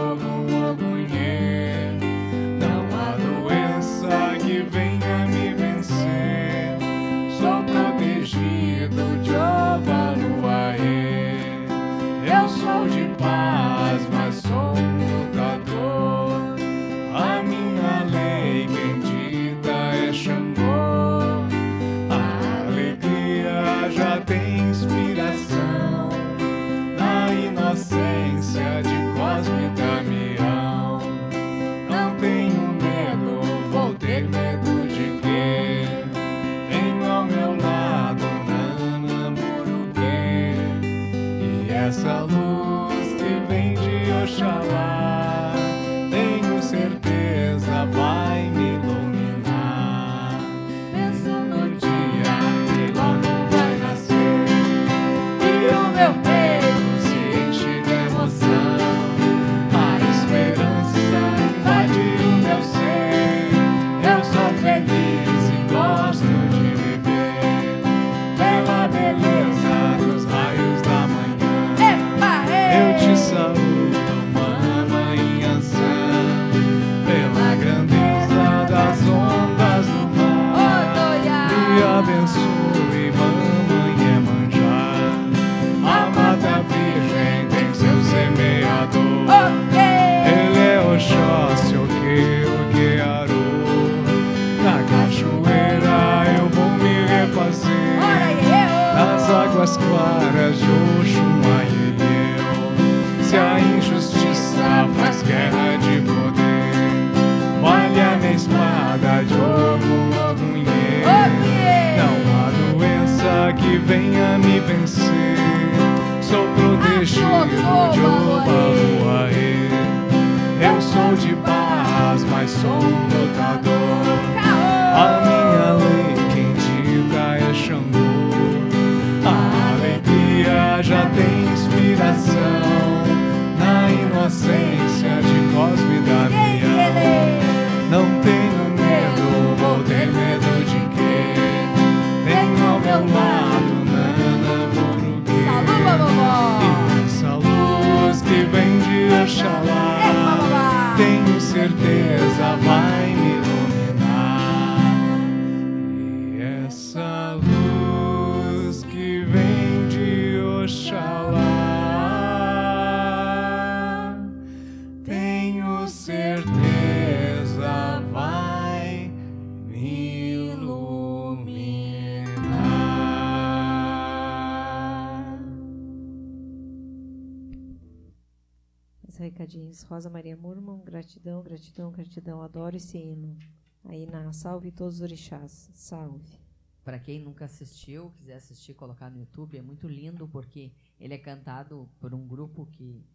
Rosa 179.94 180.10
Maria 180.10 180.36
Murman, 180.36 180.82
gratidão, 180.82 181.40
gratidão, 181.40 181.92
gratidão, 181.92 182.42
adoro 182.42 182.76
esse 182.76 182.98
hino. 182.98 183.38
Aí 183.84 184.06
na 184.06 184.32
Salve 184.32 184.72
Todos 184.72 184.96
os 184.96 185.02
Orixás, 185.02 185.70
salve. 185.72 186.36
Para 186.82 186.98
quem 186.98 187.20
nunca 187.20 187.44
assistiu, 187.44 188.10
quiser 188.18 188.34
assistir, 188.34 188.74
colocar 188.74 189.08
no 189.08 189.20
YouTube, 189.20 189.56
é 189.56 189.62
muito 189.62 189.86
lindo 189.86 190.26
porque 190.26 190.72
ele 190.98 191.14
é 191.14 191.18
cantado 191.18 191.88
por 192.00 192.12
um 192.12 192.26
grupo 192.26 192.66
que 192.66 193.06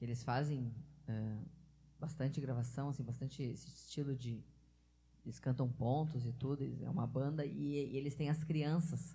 eles 0.00 0.24
fazem 0.24 0.74
bastante 2.00 2.40
gravação, 2.40 2.88
assim, 2.88 3.02
bastante 3.02 3.42
esse 3.42 3.68
estilo 3.68 4.16
de 4.16 4.42
eles 5.26 5.38
cantam 5.38 5.68
pontos 5.68 6.24
e 6.24 6.32
tudo, 6.32 6.64
é 6.82 6.88
uma 6.88 7.06
banda 7.06 7.44
e, 7.44 7.92
e 7.92 7.96
eles 7.98 8.14
têm 8.14 8.30
as 8.30 8.42
crianças 8.42 9.14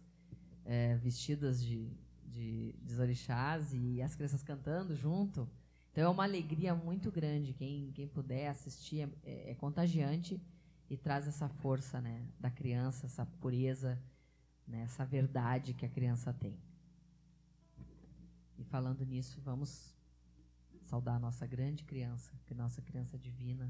vestidas 1.01 1.59
de, 1.65 1.91
de, 2.23 2.75
de 2.83 3.01
orixás 3.01 3.73
e 3.73 3.99
as 3.99 4.13
crianças 4.13 4.43
cantando 4.43 4.95
junto 4.95 5.49
então 5.99 6.07
é 6.07 6.13
uma 6.13 6.23
alegria 6.23 6.73
muito 6.73 7.11
grande. 7.11 7.51
Quem, 7.51 7.91
quem 7.91 8.07
puder 8.07 8.47
assistir 8.47 9.09
é, 9.21 9.51
é 9.51 9.55
contagiante 9.55 10.41
e 10.89 10.95
traz 10.95 11.27
essa 11.27 11.49
força 11.49 11.99
né, 11.99 12.25
da 12.39 12.49
criança, 12.49 13.05
essa 13.05 13.25
pureza, 13.25 14.01
né, 14.65 14.83
essa 14.83 15.05
verdade 15.05 15.73
que 15.73 15.85
a 15.85 15.89
criança 15.89 16.31
tem. 16.31 16.57
E 18.57 18.63
falando 18.63 19.05
nisso, 19.05 19.41
vamos 19.41 19.93
saudar 20.85 21.17
a 21.17 21.19
nossa 21.19 21.45
grande 21.45 21.83
criança, 21.83 22.31
que 22.45 22.53
é 22.53 22.55
nossa 22.55 22.81
criança 22.81 23.17
divina, 23.17 23.69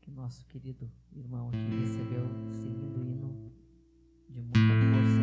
que 0.00 0.10
nosso 0.10 0.44
querido 0.46 0.90
irmão 1.12 1.50
aqui 1.50 1.82
recebeu 1.82 2.26
seguindo 2.50 3.00
o 3.00 3.06
hino 3.06 3.52
de 4.28 4.42
muita 4.42 4.58
força. 4.58 5.15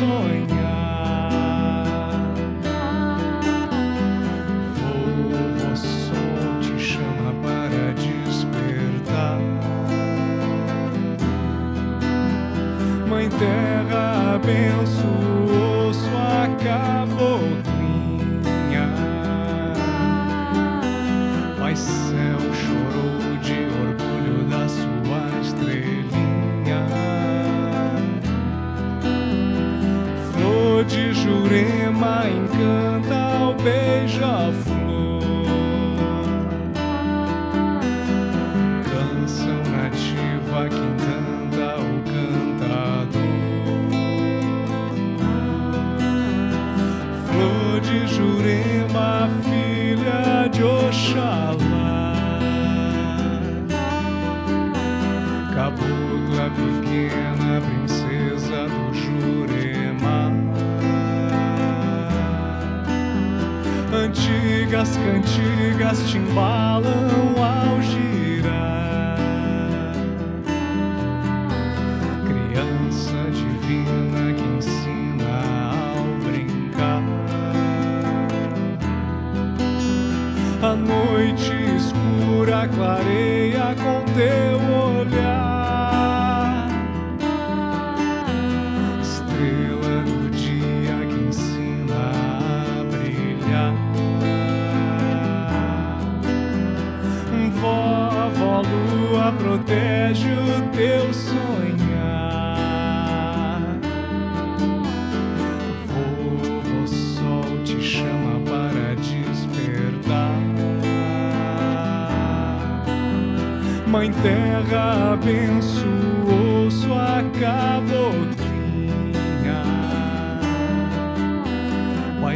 Teu 0.00 0.39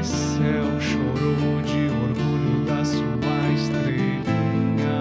céu 0.05 0.81
chorou 0.81 1.63
de 1.63 1.89
orgulho 1.89 2.65
da 2.67 2.85
sua 2.85 3.53
estrelinha. 3.55 5.01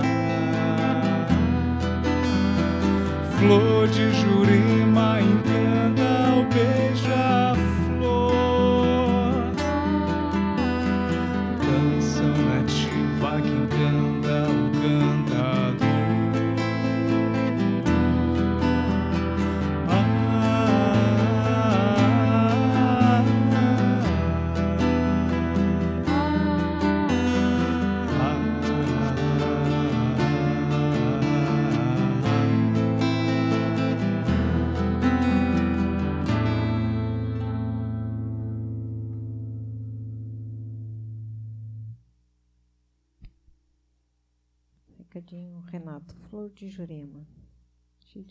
Flor 3.37 3.87
de 3.89 4.11
Jurema 4.13 5.19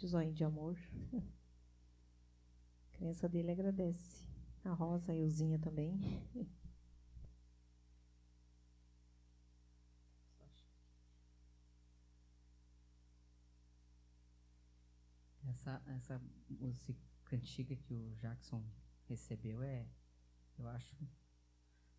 de 0.06 0.32
de 0.32 0.44
amor. 0.44 0.76
A 2.88 2.96
criança 2.96 3.28
dele 3.28 3.52
agradece. 3.52 4.26
A 4.64 4.72
Rosa, 4.72 5.12
a 5.12 5.16
Euzinha 5.16 5.58
também. 5.58 6.00
Essa, 15.48 15.82
essa 15.86 16.20
música 16.48 17.36
antiga 17.36 17.76
que 17.76 17.94
o 17.94 18.14
Jackson 18.16 18.64
recebeu 19.08 19.62
é, 19.62 19.86
eu 20.58 20.66
acho, 20.68 20.96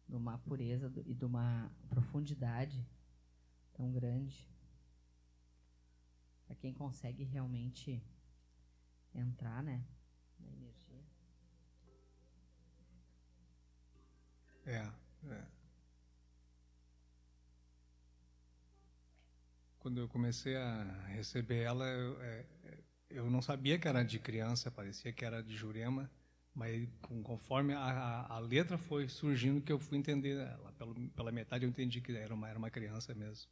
de 0.07 0.15
uma 0.15 0.37
pureza 0.39 0.91
e 1.05 1.13
de 1.13 1.23
uma 1.25 1.71
profundidade 1.87 2.85
tão 3.73 3.91
grande. 3.91 4.52
Para 6.45 6.55
quem 6.55 6.73
consegue 6.73 7.23
realmente 7.23 8.03
entrar, 9.13 9.63
né? 9.63 9.83
Na 10.39 10.51
energia. 10.51 11.03
É, 14.65 14.91
é. 15.29 15.45
Quando 19.79 19.99
eu 19.99 20.07
comecei 20.07 20.55
a 20.55 20.83
receber 21.07 21.63
ela, 21.63 21.85
eu, 21.85 22.21
é, 22.21 22.45
é, 22.63 22.83
eu 23.09 23.29
não 23.29 23.41
sabia 23.41 23.77
que 23.77 23.87
era 23.87 24.01
de 24.03 24.17
criança, 24.17 24.71
parecia 24.71 25.11
que 25.11 25.25
era 25.25 25.43
de 25.43 25.55
Jurema, 25.55 26.09
mas 26.53 26.87
conforme 27.23 27.73
a, 27.73 27.79
a, 27.79 28.35
a 28.35 28.39
letra 28.39 28.77
foi 28.77 29.09
surgindo 29.09 29.61
que 29.61 29.71
eu 29.71 29.79
fui 29.79 29.97
entender 29.97 30.37
ela. 30.37 30.71
Pelo, 30.73 31.09
pela 31.09 31.31
metade 31.31 31.65
eu 31.65 31.69
entendi 31.69 31.99
que 31.99 32.15
era 32.15 32.33
uma, 32.33 32.47
era 32.49 32.57
uma 32.57 32.69
criança 32.69 33.13
mesmo. 33.13 33.49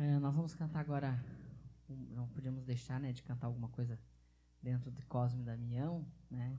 É, 0.00 0.16
nós 0.20 0.32
vamos 0.32 0.54
cantar 0.54 0.78
agora. 0.78 1.18
não 1.88 2.28
podíamos 2.28 2.64
deixar, 2.64 3.00
né, 3.00 3.12
de 3.12 3.20
cantar 3.20 3.48
alguma 3.48 3.68
coisa 3.68 3.98
dentro 4.62 4.92
de 4.92 5.02
Cosme 5.02 5.42
Damião, 5.42 6.06
né? 6.30 6.56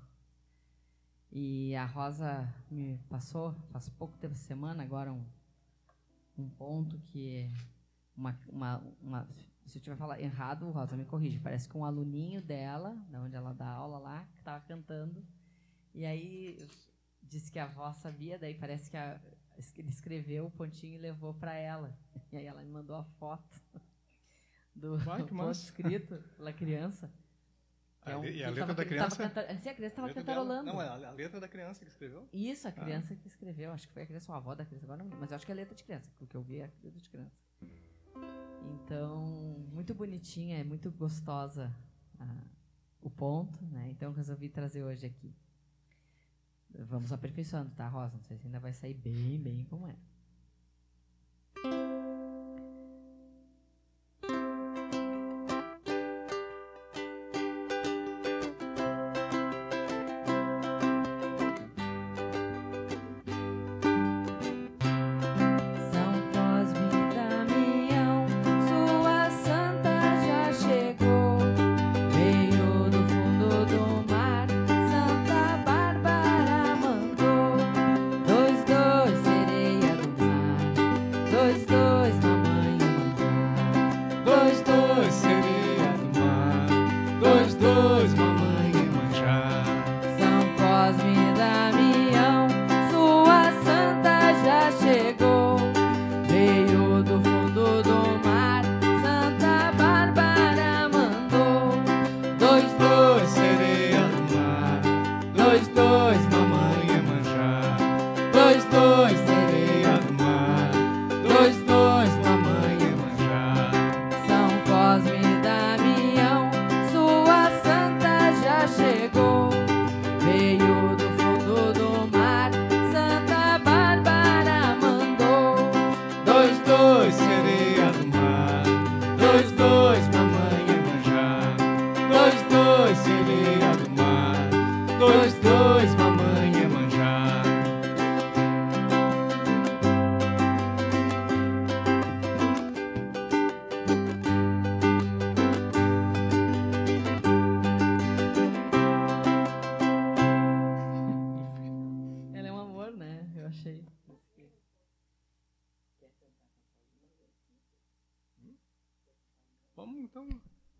E 1.31 1.73
a 1.73 1.85
Rosa 1.85 2.53
me 2.69 2.97
passou, 3.09 3.53
faz 3.71 3.87
pouco 3.87 4.17
tempo, 4.17 4.35
semana, 4.35 4.83
agora 4.83 5.13
um, 5.13 5.25
um 6.37 6.49
ponto 6.49 6.99
que 6.99 7.37
é 7.37 7.51
uma, 8.13 8.37
uma, 8.49 8.83
uma, 9.01 9.29
se 9.65 9.77
eu 9.77 9.81
tiver 9.81 9.95
falar 9.95 10.19
errado, 10.19 10.69
Rosa 10.69 10.97
me 10.97 11.05
corrige. 11.05 11.39
Parece 11.39 11.69
que 11.69 11.77
um 11.77 11.85
aluninho 11.85 12.41
dela, 12.41 12.93
da 13.09 13.21
onde 13.21 13.37
ela 13.37 13.53
dá 13.53 13.69
aula 13.69 13.99
lá, 13.99 14.25
que 14.33 14.39
estava 14.39 14.59
cantando. 14.65 15.25
E 15.95 16.05
aí 16.05 16.57
disse 17.23 17.49
que 17.49 17.59
a 17.59 17.63
avó 17.63 17.93
sabia, 17.93 18.37
daí 18.37 18.53
parece 18.53 18.89
que 18.89 18.97
a, 18.97 19.17
ele 19.77 19.89
escreveu 19.89 20.45
o 20.45 20.51
pontinho 20.51 20.95
e 20.95 20.97
levou 20.97 21.33
para 21.33 21.53
ela. 21.53 21.97
E 22.31 22.37
aí 22.37 22.45
ela 22.45 22.61
me 22.61 22.69
mandou 22.69 22.95
a 22.95 23.03
foto 23.03 23.61
do 24.75 24.97
Vai, 24.97 25.23
ponto 25.25 25.51
escrito 25.51 26.17
pela 26.37 26.53
criança. 26.53 27.11
A 28.01 28.11
é 28.11 28.17
um- 28.17 28.23
e 28.23 28.43
a 28.43 28.49
letra 28.49 28.67
tava- 28.67 28.67
da 28.67 28.75
tava 28.75 28.85
criança? 28.89 29.17
canta- 29.17 29.47
Sim, 29.59 29.69
a 29.69 29.73
criança 29.75 29.93
estava 29.93 30.13
cantarolando. 30.13 30.71
Não, 30.71 30.81
é 30.81 30.87
a, 30.87 31.09
a 31.09 31.11
letra 31.11 31.39
da 31.39 31.47
criança 31.49 31.83
que 31.83 31.91
escreveu? 31.91 32.27
Isso, 32.31 32.67
a 32.67 32.71
criança 32.71 33.13
que 33.15 33.27
escreveu. 33.27 33.71
Acho 33.73 33.87
que 33.87 33.93
foi 33.93 34.03
a 34.03 34.05
criança 34.05 34.31
ou 34.31 34.35
a 34.35 34.37
avó 34.37 34.55
da 34.55 34.65
criança. 34.65 34.85
Agora 34.85 35.03
não, 35.03 35.17
mas 35.19 35.29
eu 35.31 35.35
acho 35.35 35.45
que 35.45 35.51
é 35.51 35.55
letra 35.55 35.75
de 35.75 35.83
criança. 35.83 36.09
O 36.21 36.25
que 36.25 36.35
eu 36.35 36.41
vi 36.41 36.59
é 36.59 36.71
letra 36.81 36.99
de 37.01 37.09
criança. 37.09 37.35
Então, 38.73 39.25
muito 39.71 39.93
bonitinha, 39.93 40.59
é 40.59 40.63
muito 40.63 40.89
gostosa 40.91 41.73
ah, 42.19 42.43
o 43.01 43.09
ponto, 43.09 43.63
né? 43.65 43.89
Então, 43.91 44.11
resolvi 44.13 44.49
trazer 44.49 44.83
hoje 44.83 45.05
aqui. 45.05 45.33
Vamos 46.77 47.11
aperfeiçoando, 47.11 47.71
tá, 47.71 47.87
Rosa? 47.87 48.15
Não 48.17 48.23
sei 48.23 48.37
se 48.37 48.45
ainda 48.45 48.59
vai 48.59 48.73
sair 48.73 48.93
bem, 48.93 49.39
bem 49.39 49.65
como 49.65 49.87
é. 49.87 49.95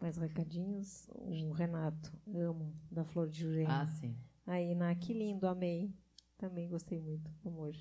Mais 0.09 0.17
recadinhos. 0.17 1.07
O 1.13 1.51
Renato, 1.51 2.11
amo, 2.33 2.75
da 2.89 3.03
Flor 3.03 3.29
de 3.29 3.41
Jurema. 3.41 3.83
Ah, 3.83 3.85
sim. 3.85 4.17
Aí, 4.47 4.73
na 4.73 4.95
Que 4.95 5.13
Lindo, 5.13 5.47
amei. 5.47 5.93
Também 6.35 6.67
gostei 6.67 6.99
muito. 6.99 7.31
Amor. 7.45 7.75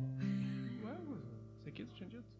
Ué, 0.00 0.98
Isso 1.60 1.68
aqui 1.68 1.84
tu 1.84 1.94
tinha 1.94 2.08
dito. 2.08 2.35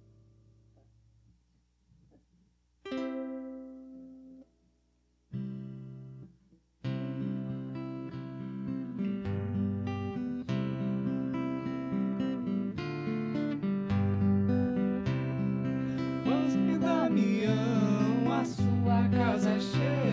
Sua 19.16 19.24
casa 19.24 19.60
cheira, 19.60 20.05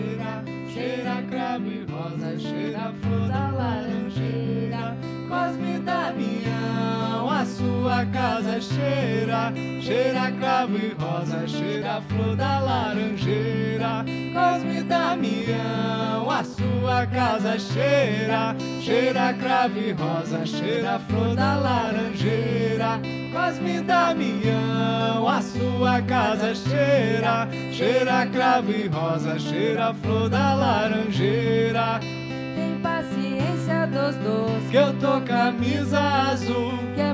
sua 7.94 8.06
casa 8.06 8.60
cheira, 8.60 9.52
cheira 9.80 10.32
cravo 10.32 10.76
e 10.76 10.92
rosa, 10.98 11.46
cheira 11.46 12.02
flor 12.02 12.34
da 12.34 12.58
laranjeira. 12.58 14.04
Cosme 14.34 14.82
Damião, 14.82 16.28
a 16.28 16.42
sua 16.42 17.06
casa 17.06 17.56
cheira, 17.56 18.56
cheira 18.80 19.32
cravo 19.34 19.78
e 19.78 19.92
rosa, 19.92 20.44
cheira 20.44 20.98
flor 20.98 21.36
da 21.36 21.54
laranjeira. 21.54 23.00
Cosme 23.32 23.80
Damião, 23.80 25.28
a 25.28 25.40
sua 25.40 26.02
casa 26.02 26.52
cheira, 26.52 27.48
cheira 27.70 28.26
cravo 28.26 28.72
e 28.72 28.88
rosa, 28.88 29.38
cheira 29.38 29.94
flor 29.94 30.28
da 30.28 30.54
laranjeira. 30.54 32.00
Tem 32.56 32.76
paciência 32.82 33.86
dos 33.86 34.16
dois, 34.16 34.70
Que 34.70 34.76
eu 34.76 34.92
tô 34.94 35.20
camisa 35.20 36.00
azul, 36.00 36.72
que 36.96 37.00
é 37.00 37.13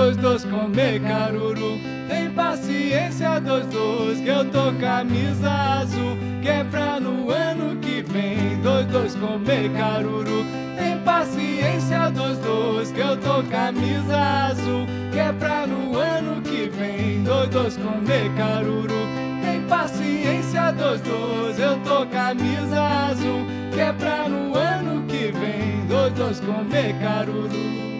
dois 0.00 0.16
dois 0.16 0.44
comer 0.46 0.98
caruru. 1.00 1.78
Tem 2.08 2.30
paciência 2.30 3.38
dos 3.38 3.66
dois, 3.66 4.18
que 4.18 4.28
eu 4.28 4.46
tô 4.46 4.72
camisa 4.80 5.50
azul, 5.50 6.16
que 6.40 6.48
é 6.48 6.64
pra 6.64 6.98
no 6.98 7.30
ano 7.30 7.76
que 7.76 8.02
vem, 8.02 8.56
dois 8.62 8.86
dois 8.86 9.14
comer 9.14 9.70
caruru. 9.76 10.46
Tem 10.78 10.96
paciência 11.00 12.10
dos 12.10 12.38
dois, 12.38 12.90
que 12.92 13.00
eu 13.00 13.14
tô 13.18 13.42
camisa 13.50 14.18
azul, 14.48 14.86
que 15.12 15.18
é 15.18 15.32
pra 15.32 15.66
no 15.66 15.94
ano 15.98 16.40
que 16.40 16.70
vem, 16.70 17.22
dois 17.22 17.50
dois 17.50 17.76
comer 17.76 18.30
caruru. 18.38 19.06
Tem 19.44 19.60
paciência 19.68 20.72
dos 20.72 21.00
dois, 21.02 21.58
eu 21.58 21.78
tô 21.80 22.06
camisa 22.06 22.82
azul, 23.10 23.44
que 23.70 23.80
é 23.80 23.92
pra 23.92 24.26
no 24.30 24.56
ano 24.56 25.04
que 25.06 25.30
vem, 25.30 25.86
dois 25.86 26.12
dois 26.14 26.40
comer 26.40 26.94
caruru. 27.00 27.99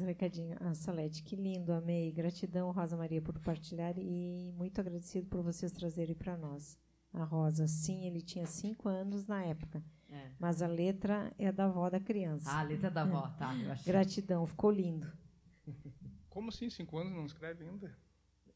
Mais 0.00 0.02
um 0.02 0.06
recadinho. 0.06 0.56
A 0.60 0.72
Salete, 0.74 1.22
que 1.22 1.36
lindo, 1.36 1.72
amei. 1.74 2.10
Gratidão, 2.10 2.70
Rosa 2.70 2.96
Maria, 2.96 3.20
por 3.20 3.38
partilhar 3.40 3.94
e 3.98 4.50
muito 4.56 4.80
agradecido 4.80 5.26
por 5.28 5.42
vocês 5.42 5.72
trazerem 5.72 6.14
para 6.14 6.38
nós. 6.38 6.78
A 7.12 7.22
Rosa, 7.22 7.68
sim, 7.68 8.06
ele 8.06 8.22
tinha 8.22 8.46
cinco 8.46 8.88
anos 8.88 9.26
na 9.26 9.44
época, 9.44 9.84
É. 10.08 10.30
mas 10.38 10.62
a 10.62 10.66
letra 10.66 11.30
é 11.38 11.52
da 11.52 11.66
avó 11.66 11.90
da 11.90 12.00
criança. 12.00 12.48
Ah, 12.50 12.60
a 12.60 12.62
letra 12.62 12.90
da 12.90 13.02
avó, 13.02 13.28
tá. 13.36 13.54
Eu 13.54 13.72
achei. 13.72 13.92
Gratidão, 13.92 14.46
ficou 14.46 14.70
lindo. 14.70 15.12
Como 16.30 16.48
assim, 16.48 16.70
cinco 16.70 16.96
anos 16.96 17.12
não 17.12 17.26
escreve 17.26 17.64
ainda? 17.64 17.94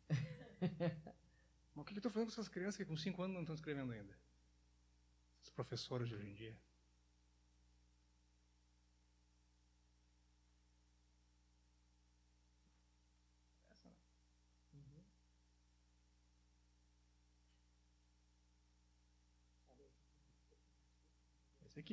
Mas 1.75 1.83
o 1.83 1.85
que 1.85 1.99
eu 1.99 2.01
tô 2.01 2.09
fazendo 2.09 2.29
com 2.29 2.33
essas 2.33 2.49
crianças 2.49 2.77
que 2.79 2.87
com 2.87 2.97
cinco 2.97 3.21
anos 3.23 3.35
não 3.35 3.43
estão 3.43 3.55
escrevendo 3.55 3.93
ainda? 3.93 4.17
Os 5.43 5.51
professores 5.51 6.09
de 6.09 6.15
hoje 6.15 6.27
em 6.27 6.33
dia. 6.33 6.57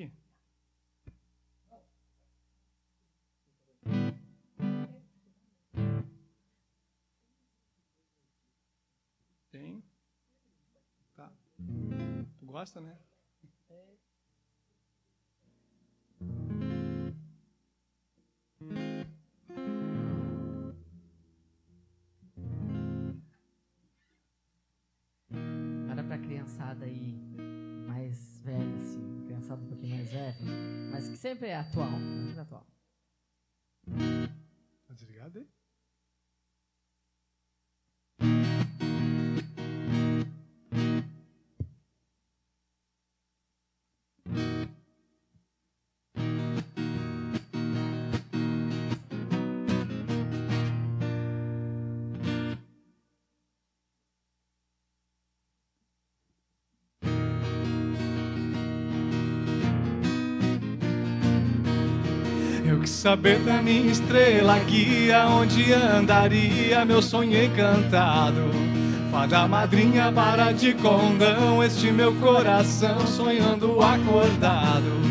Aqui. 0.01 0.11
Tem. 9.51 9.83
Tá. 11.15 11.31
Tu 12.39 12.45
gosta, 12.45 12.81
né? 12.81 12.97
Era 13.69 13.85
sempre 31.31 31.47
é 31.47 31.55
atual, 31.55 31.91
sempre 32.27 32.41
atual. 32.41 32.67
Tá 34.85 34.93
desligado? 34.93 35.47
Que 62.81 62.89
saber 62.89 63.39
da 63.39 63.61
minha 63.61 63.91
estrela 63.91 64.57
guia 64.59 65.27
onde 65.27 65.71
andaria 65.71 66.83
meu 66.83 67.01
sonho 67.01 67.43
encantado. 67.43 68.49
Fada 69.11 69.47
madrinha 69.47 70.11
para 70.11 70.51
de 70.51 70.73
condão 70.73 71.63
este 71.63 71.91
meu 71.91 72.13
coração 72.15 73.05
sonhando 73.05 73.79
acordado. 73.81 75.01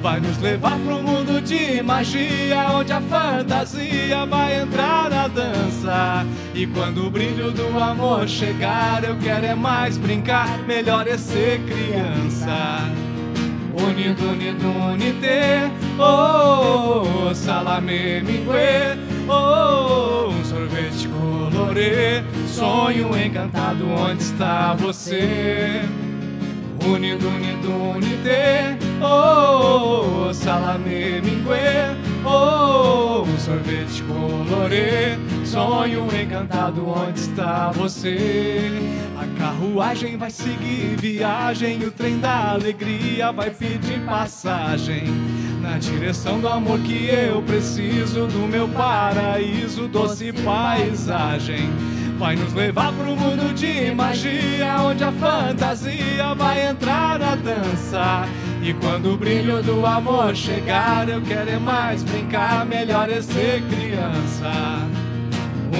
Vai 0.00 0.18
nos 0.18 0.38
levar 0.38 0.78
pro 0.78 1.02
mundo 1.02 1.42
de 1.42 1.82
magia 1.82 2.70
onde 2.72 2.90
a 2.90 3.02
fantasia 3.02 4.24
vai 4.24 4.62
entrar 4.62 5.10
na 5.10 5.28
dança. 5.28 6.24
E 6.54 6.66
quando 6.66 7.06
o 7.06 7.10
brilho 7.10 7.50
do 7.50 7.78
amor 7.78 8.26
chegar, 8.26 9.04
eu 9.04 9.16
quero 9.18 9.44
é 9.44 9.54
mais 9.54 9.98
brincar, 9.98 10.58
melhor 10.66 11.06
é 11.06 11.18
ser 11.18 11.60
criança. 11.66 13.09
Unido, 13.72 14.30
unido, 14.30 14.68
unite, 14.68 15.70
oh, 15.98 17.32
salame 17.34 18.20
mingue, 18.20 18.98
oh, 19.28 20.32
sorvete 20.44 21.08
colorê, 21.08 22.22
sonho 22.48 23.16
encantado, 23.16 23.88
onde 23.88 24.22
está 24.22 24.74
você? 24.74 25.82
Unido, 26.84 27.28
unido, 27.28 27.70
unite, 27.94 28.76
oh, 29.00 30.32
salame 30.34 31.20
mingue, 31.20 31.96
oh, 32.24 33.24
sorvete 33.38 34.02
colorê, 34.02 35.16
sonho 35.44 36.08
encantado, 36.20 36.88
onde 36.88 37.20
está 37.20 37.70
você? 37.70 38.70
Carruagem 39.40 40.18
vai 40.18 40.30
seguir 40.30 40.96
viagem, 40.98 41.82
o 41.84 41.90
trem 41.90 42.18
da 42.18 42.50
alegria 42.50 43.32
vai 43.32 43.48
pedir 43.48 43.98
passagem. 44.00 45.04
Na 45.62 45.78
direção 45.78 46.38
do 46.38 46.46
amor 46.46 46.78
que 46.80 47.06
eu 47.06 47.40
preciso, 47.40 48.26
do 48.26 48.46
meu 48.46 48.68
paraíso, 48.68 49.88
doce 49.88 50.30
paisagem. 50.44 51.70
Vai 52.18 52.36
nos 52.36 52.52
levar 52.52 52.92
pro 52.92 53.16
mundo 53.16 53.54
de 53.54 53.90
magia, 53.92 54.76
onde 54.82 55.02
a 55.02 55.10
fantasia 55.10 56.34
vai 56.36 56.68
entrar 56.68 57.18
na 57.18 57.34
dança. 57.34 58.28
E 58.62 58.74
quando 58.74 59.14
o 59.14 59.16
brilho 59.16 59.62
do 59.62 59.86
amor 59.86 60.36
chegar, 60.36 61.08
eu 61.08 61.22
quero 61.22 61.48
é 61.48 61.58
mais 61.58 62.02
brincar, 62.02 62.66
melhor 62.66 63.08
é 63.08 63.22
ser 63.22 63.62
criança. 63.70 64.52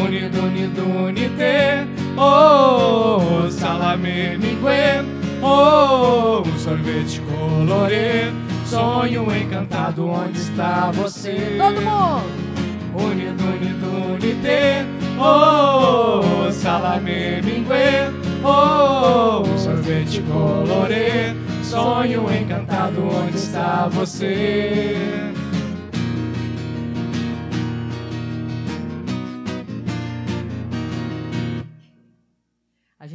Unido, 0.02 0.46
unido, 0.46 0.82
unite, 0.82 1.99
oh, 2.16 3.50
salame 3.50 4.36
mingue, 4.38 5.06
oh, 5.42 6.42
um 6.46 6.58
sorvete 6.58 7.20
colorê, 7.20 8.32
sonho 8.66 9.26
encantado, 9.34 10.08
onde 10.08 10.38
está 10.38 10.90
você? 10.90 11.56
Todo 11.58 11.80
mundo! 11.80 12.50
Unido, 12.92 13.44
unido, 13.44 14.14
unite, 14.14 14.86
oh, 15.18 16.50
salame 16.52 17.40
mingue, 17.42 18.12
oh, 18.44 19.42
um 19.48 19.58
sorvete 19.58 20.22
colorê, 20.22 21.34
sonho 21.62 22.26
encantado, 22.32 23.02
onde 23.02 23.36
está 23.36 23.88
você? 23.88 25.32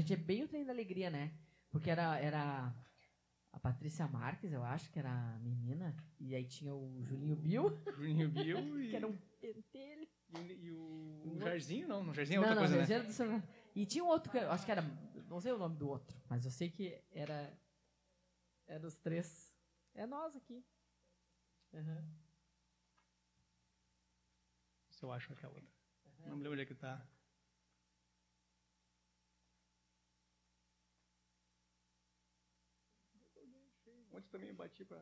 Gente 0.05 0.13
é 0.13 0.17
bem 0.17 0.43
o 0.43 0.47
trem 0.47 0.63
da 0.63 0.71
alegria, 0.71 1.09
né? 1.09 1.33
Porque 1.71 1.89
era, 1.89 2.17
era 2.19 2.73
a 3.51 3.59
Patrícia 3.59 4.07
Marques, 4.07 4.53
eu 4.53 4.63
acho, 4.63 4.91
que 4.91 4.99
era 4.99 5.09
a 5.09 5.39
menina, 5.39 5.95
e 6.19 6.35
aí 6.35 6.45
tinha 6.45 6.73
o 6.73 7.03
Julinho 7.03 7.35
Bill, 7.35 7.81
Juninho 7.97 8.29
Bill 8.29 8.79
e, 8.79 8.89
que 8.89 8.95
era 8.95 9.07
um 9.07 9.17
pentelho. 9.41 10.07
e 10.61 10.71
o, 10.71 11.33
o 11.33 11.39
Jairzinho, 11.39 11.87
não, 11.87 12.07
o 12.07 12.13
Jairzinho 12.13 12.37
é 12.37 12.41
não, 12.41 12.49
outra 12.49 12.67
não, 12.67 12.77
coisa, 12.77 13.03
né? 13.03 13.11
São. 13.11 13.43
E 13.75 13.85
tinha 13.85 14.03
um 14.03 14.07
outro, 14.07 14.31
que 14.31 14.37
eu 14.37 14.51
acho 14.51 14.63
que 14.63 14.71
era, 14.71 14.83
não 15.27 15.41
sei 15.41 15.51
o 15.51 15.57
nome 15.57 15.75
do 15.75 15.89
outro, 15.89 16.15
mas 16.29 16.45
eu 16.45 16.51
sei 16.51 16.69
que 16.69 17.01
era, 17.11 17.51
era 18.67 18.85
os 18.85 18.95
três. 18.95 19.51
É 19.95 20.05
nós 20.05 20.35
aqui. 20.35 20.63
Aham. 21.73 22.05
Se 24.89 25.03
eu 25.03 25.11
acho 25.11 25.33
aquela 25.33 25.53
outra. 25.53 25.73
Não 26.25 26.37
me 26.37 26.43
lembro 26.43 26.53
onde 26.53 26.61
é 26.61 26.65
que 26.65 26.75
tá. 26.75 27.05
Também 34.37 34.53
bati 34.53 34.83
pra. 34.83 35.01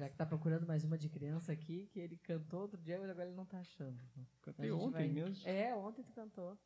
Já 0.00 0.08
que 0.08 0.16
tá 0.16 0.24
procurando 0.24 0.66
mais 0.66 0.82
uma 0.82 0.96
de 0.96 1.10
criança 1.10 1.52
aqui, 1.52 1.86
que 1.88 2.00
ele 2.00 2.16
cantou 2.16 2.62
outro 2.62 2.80
dia, 2.80 2.98
mas 2.98 3.10
agora 3.10 3.26
ele 3.28 3.36
não 3.36 3.44
tá 3.44 3.58
achando. 3.60 4.00
Cantei 4.40 4.72
ontem 4.72 4.90
vai- 4.92 5.08
mesmo. 5.08 5.46
É, 5.46 5.74
ontem 5.76 6.02
tu 6.02 6.12
cantou. 6.14 6.56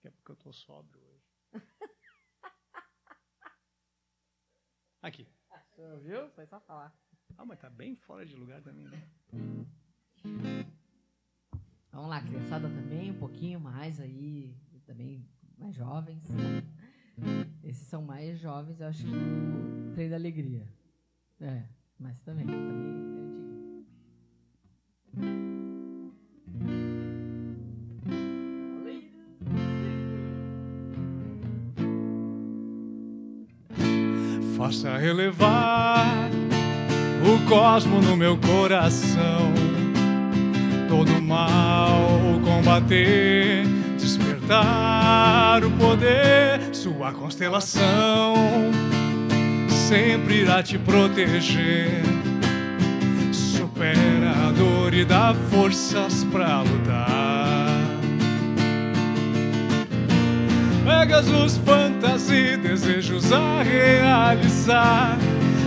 Que 0.00 0.08
é 0.08 0.12
porque 0.26 0.32
eu 0.32 0.36
tô 0.36 0.52
sóbrio 0.52 1.00
hoje. 1.00 1.24
Aqui. 5.00 5.28
Achou, 5.52 6.00
viu? 6.00 6.28
Foi 6.30 6.44
só 6.46 6.58
falar. 6.58 6.92
Ah, 7.38 7.44
mas 7.44 7.60
tá 7.60 7.70
bem 7.70 7.94
fora 7.94 8.26
de 8.26 8.34
lugar 8.34 8.60
também, 8.60 8.88
né? 8.88 9.08
Vamos 11.92 12.10
lá, 12.10 12.20
criançada 12.20 12.68
também, 12.68 13.12
um 13.12 13.18
pouquinho 13.18 13.60
mais 13.60 14.00
aí, 14.00 14.52
também 14.84 15.24
mais 15.56 15.76
jovens. 15.76 16.24
Esses 17.62 17.86
são 17.86 18.02
mais 18.02 18.40
jovens, 18.40 18.80
eu 18.80 18.88
acho 18.88 19.04
que 19.04 19.10
o 19.10 19.92
trem 19.94 20.10
da 20.10 20.16
alegria. 20.16 20.66
É, 21.40 21.68
mas 21.98 22.18
também, 22.20 22.46
também 22.46 23.05
Faça 34.66 34.98
relevar 34.98 36.28
o 37.24 37.48
cosmo 37.48 38.02
no 38.02 38.16
meu 38.16 38.36
coração. 38.36 39.52
Todo 40.88 41.22
mal 41.22 42.00
combater, 42.44 43.64
despertar 43.96 45.62
o 45.62 45.70
poder, 45.70 46.74
sua 46.74 47.12
constelação 47.12 48.34
sempre 49.88 50.40
irá 50.40 50.64
te 50.64 50.76
proteger. 50.78 52.02
Supera 53.30 54.48
a 54.48 54.50
dor 54.50 54.92
e 54.92 55.04
dá 55.04 55.32
forças 55.48 56.24
pra 56.24 56.62
lutar. 56.62 57.15
Pegasus, 60.86 61.58
fantasia 61.58 62.52
e 62.52 62.56
desejos 62.56 63.32
a 63.32 63.60
realizar. 63.60 65.18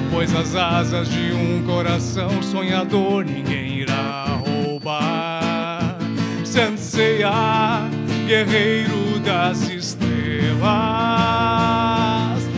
Pois 0.09 0.33
as 0.33 0.55
asas 0.55 1.09
de 1.09 1.33
um 1.33 1.61
coração 1.65 2.41
sonhador 2.41 3.25
ninguém 3.25 3.79
irá 3.79 4.39
roubar. 4.39 5.97
Senseiya, 6.45 7.31
guerreiro 8.27 9.19
das 9.19 9.69
estrelas. 9.69 10.09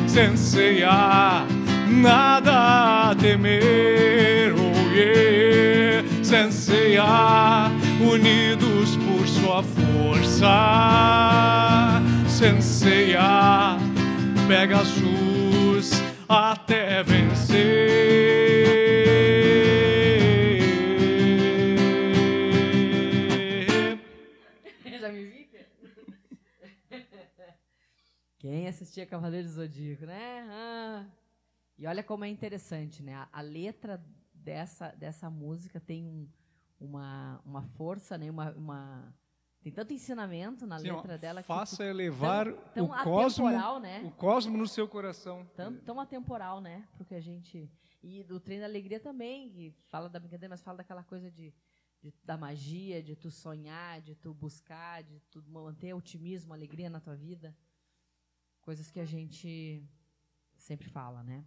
Senseiya, 0.06 1.44
nada 1.88 3.10
a 3.10 3.16
temer. 3.16 4.54
Oh 4.54 4.96
yeah. 4.96 6.08
Senseiya, 6.24 7.72
unidos 8.00 8.96
por 8.98 9.28
sua 9.28 9.64
força. 9.64 10.52
Senseiya, 12.42 13.78
Pegasus 14.48 15.92
até 16.28 17.04
vencer. 17.04 17.62
Já 25.00 25.12
me 25.12 25.24
vi? 25.24 25.52
Quem 28.40 28.68
assistia 28.68 29.06
Cavaleiro 29.06 29.48
do 29.48 29.54
Zodíaco, 29.54 30.08
né? 30.08 30.48
Ah. 30.50 31.06
E 31.78 31.86
olha 31.86 32.02
como 32.04 32.26
é 32.26 32.28
interessante, 32.28 33.04
né? 33.04 33.14
A, 33.14 33.30
a 33.32 33.42
letra 33.42 34.04
dessa, 34.34 34.88
dessa 34.94 35.30
música 35.30 35.80
tem 35.80 36.08
um, 36.08 36.28
uma, 36.80 37.40
uma 37.46 37.62
força, 37.62 38.18
né? 38.18 38.32
Uma, 38.32 38.50
uma- 38.54 39.21
tem 39.62 39.72
tanto 39.72 39.94
ensinamento 39.94 40.66
na 40.66 40.80
Sim, 40.80 40.90
ó, 40.90 40.96
letra 40.96 41.18
dela 41.20 41.44
faça 41.44 41.78
que 41.78 41.84
elevar 41.84 42.52
tão, 42.52 42.64
tão 42.74 42.86
o 42.86 43.04
cosmo, 43.04 43.46
atemporal, 43.48 43.80
né? 43.80 44.02
o 44.04 44.12
cosmo 44.12 44.58
no 44.58 44.68
seu 44.68 44.88
coração. 44.88 45.46
Tão, 45.56 45.78
tão 45.82 46.00
atemporal, 46.00 46.60
né? 46.60 46.88
Porque 46.98 47.14
a 47.14 47.22
gente. 47.22 47.72
E 48.02 48.24
do 48.24 48.40
Trem 48.40 48.60
da 48.60 48.66
Alegria 48.66 49.00
também, 49.00 49.52
que 49.52 49.72
fala 49.88 50.10
da 50.10 50.20
brincadeira, 50.20 50.50
mas 50.50 50.64
fala 50.64 50.78
daquela 50.78 51.04
coisa 51.04 51.30
de, 51.30 51.54
de- 52.02 52.12
da 52.24 52.36
magia, 52.36 53.04
de 53.04 53.16
tu 53.16 53.30
sonhar, 53.30 54.02
de 54.02 54.16
tu 54.16 54.34
buscar, 54.34 55.04
de 55.04 55.20
tu 55.30 55.44
manter 55.44 55.94
otimismo, 55.94 56.54
alegria 56.54 56.90
na 56.90 57.00
tua 57.00 57.16
vida. 57.16 57.56
Coisas 58.62 58.90
que 58.90 59.00
a 59.00 59.06
gente 59.06 59.88
sempre 60.56 60.90
fala, 60.90 61.22
né? 61.24 61.46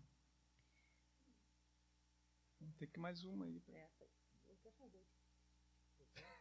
Tem 2.78 2.88
que 2.88 3.00
mais 3.00 3.24
uma 3.24 3.46
aí. 3.46 3.60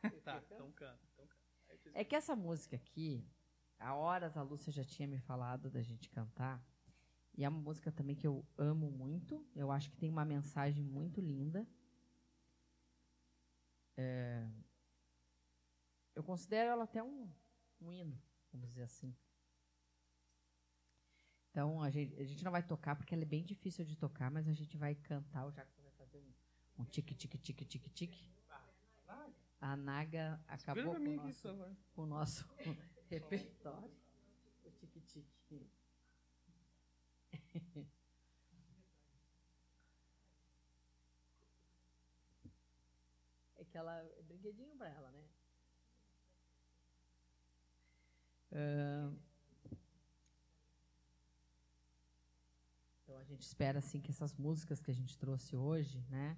tá, 0.23 0.41
então 0.45 0.71
canta. 0.73 1.12
É 1.93 2.03
que 2.03 2.15
essa 2.15 2.35
música 2.35 2.75
aqui, 2.75 3.27
há 3.79 3.95
horas 3.95 4.37
a 4.37 4.41
Lúcia 4.41 4.71
já 4.71 4.83
tinha 4.83 5.07
me 5.07 5.19
falado 5.19 5.69
da 5.69 5.81
gente 5.81 6.09
cantar. 6.09 6.63
E 7.35 7.43
é 7.43 7.49
uma 7.49 7.59
música 7.59 7.91
também 7.91 8.15
que 8.15 8.27
eu 8.27 8.45
amo 8.57 8.91
muito. 8.91 9.45
Eu 9.55 9.71
acho 9.71 9.89
que 9.89 9.97
tem 9.97 10.09
uma 10.09 10.23
mensagem 10.23 10.83
muito 10.83 11.19
linda. 11.19 11.67
É, 13.97 14.47
eu 16.15 16.23
considero 16.23 16.69
ela 16.71 16.83
até 16.83 17.03
um, 17.03 17.31
um 17.81 17.91
hino, 17.91 18.19
vamos 18.51 18.69
dizer 18.69 18.83
assim. 18.83 19.15
Então, 21.49 21.81
a 21.83 21.89
gente, 21.89 22.19
a 22.19 22.23
gente 22.23 22.43
não 22.43 22.51
vai 22.51 22.63
tocar 22.63 22.95
porque 22.95 23.13
ela 23.13 23.23
é 23.23 23.27
bem 23.27 23.43
difícil 23.43 23.85
de 23.85 23.95
tocar, 23.95 24.31
mas 24.31 24.47
a 24.47 24.53
gente 24.53 24.75
vai 24.77 24.95
cantar. 24.95 25.45
O 25.45 25.51
Jackson 25.51 25.81
vai 25.83 25.91
fazer 25.91 26.17
um, 26.17 26.33
um 26.79 26.85
tique, 26.85 27.15
A 29.63 29.77
Naga 29.77 30.43
acabou 30.45 30.93
com 30.93 30.99
o 30.99 31.15
nosso 31.15 31.47
o 31.95 32.05
nosso 32.05 32.45
repertório. 33.09 33.95
O 34.65 34.71
tique-tique. 34.71 35.71
É 43.55 43.63
que 43.63 43.77
ela 43.77 44.03
é 44.03 44.21
brinquedinho 44.23 44.75
pra 44.75 44.89
ela, 44.89 45.09
né? 45.11 45.23
Então 53.01 53.17
a 53.17 53.23
gente 53.23 53.43
espera 53.43 53.79
assim 53.79 54.01
que 54.01 54.11
essas 54.11 54.33
músicas 54.33 54.81
que 54.81 54.91
a 54.91 54.93
gente 54.93 55.17
trouxe 55.17 55.55
hoje, 55.55 56.03
né, 56.09 56.37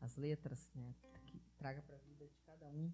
as 0.00 0.16
letras, 0.16 0.70
né, 0.74 0.94
que 1.24 1.40
traga 1.56 1.82
para 1.82 1.96
a 1.96 2.00
vida 2.00 2.26
de 2.28 2.36
cada 2.56 2.70
um 2.70 2.90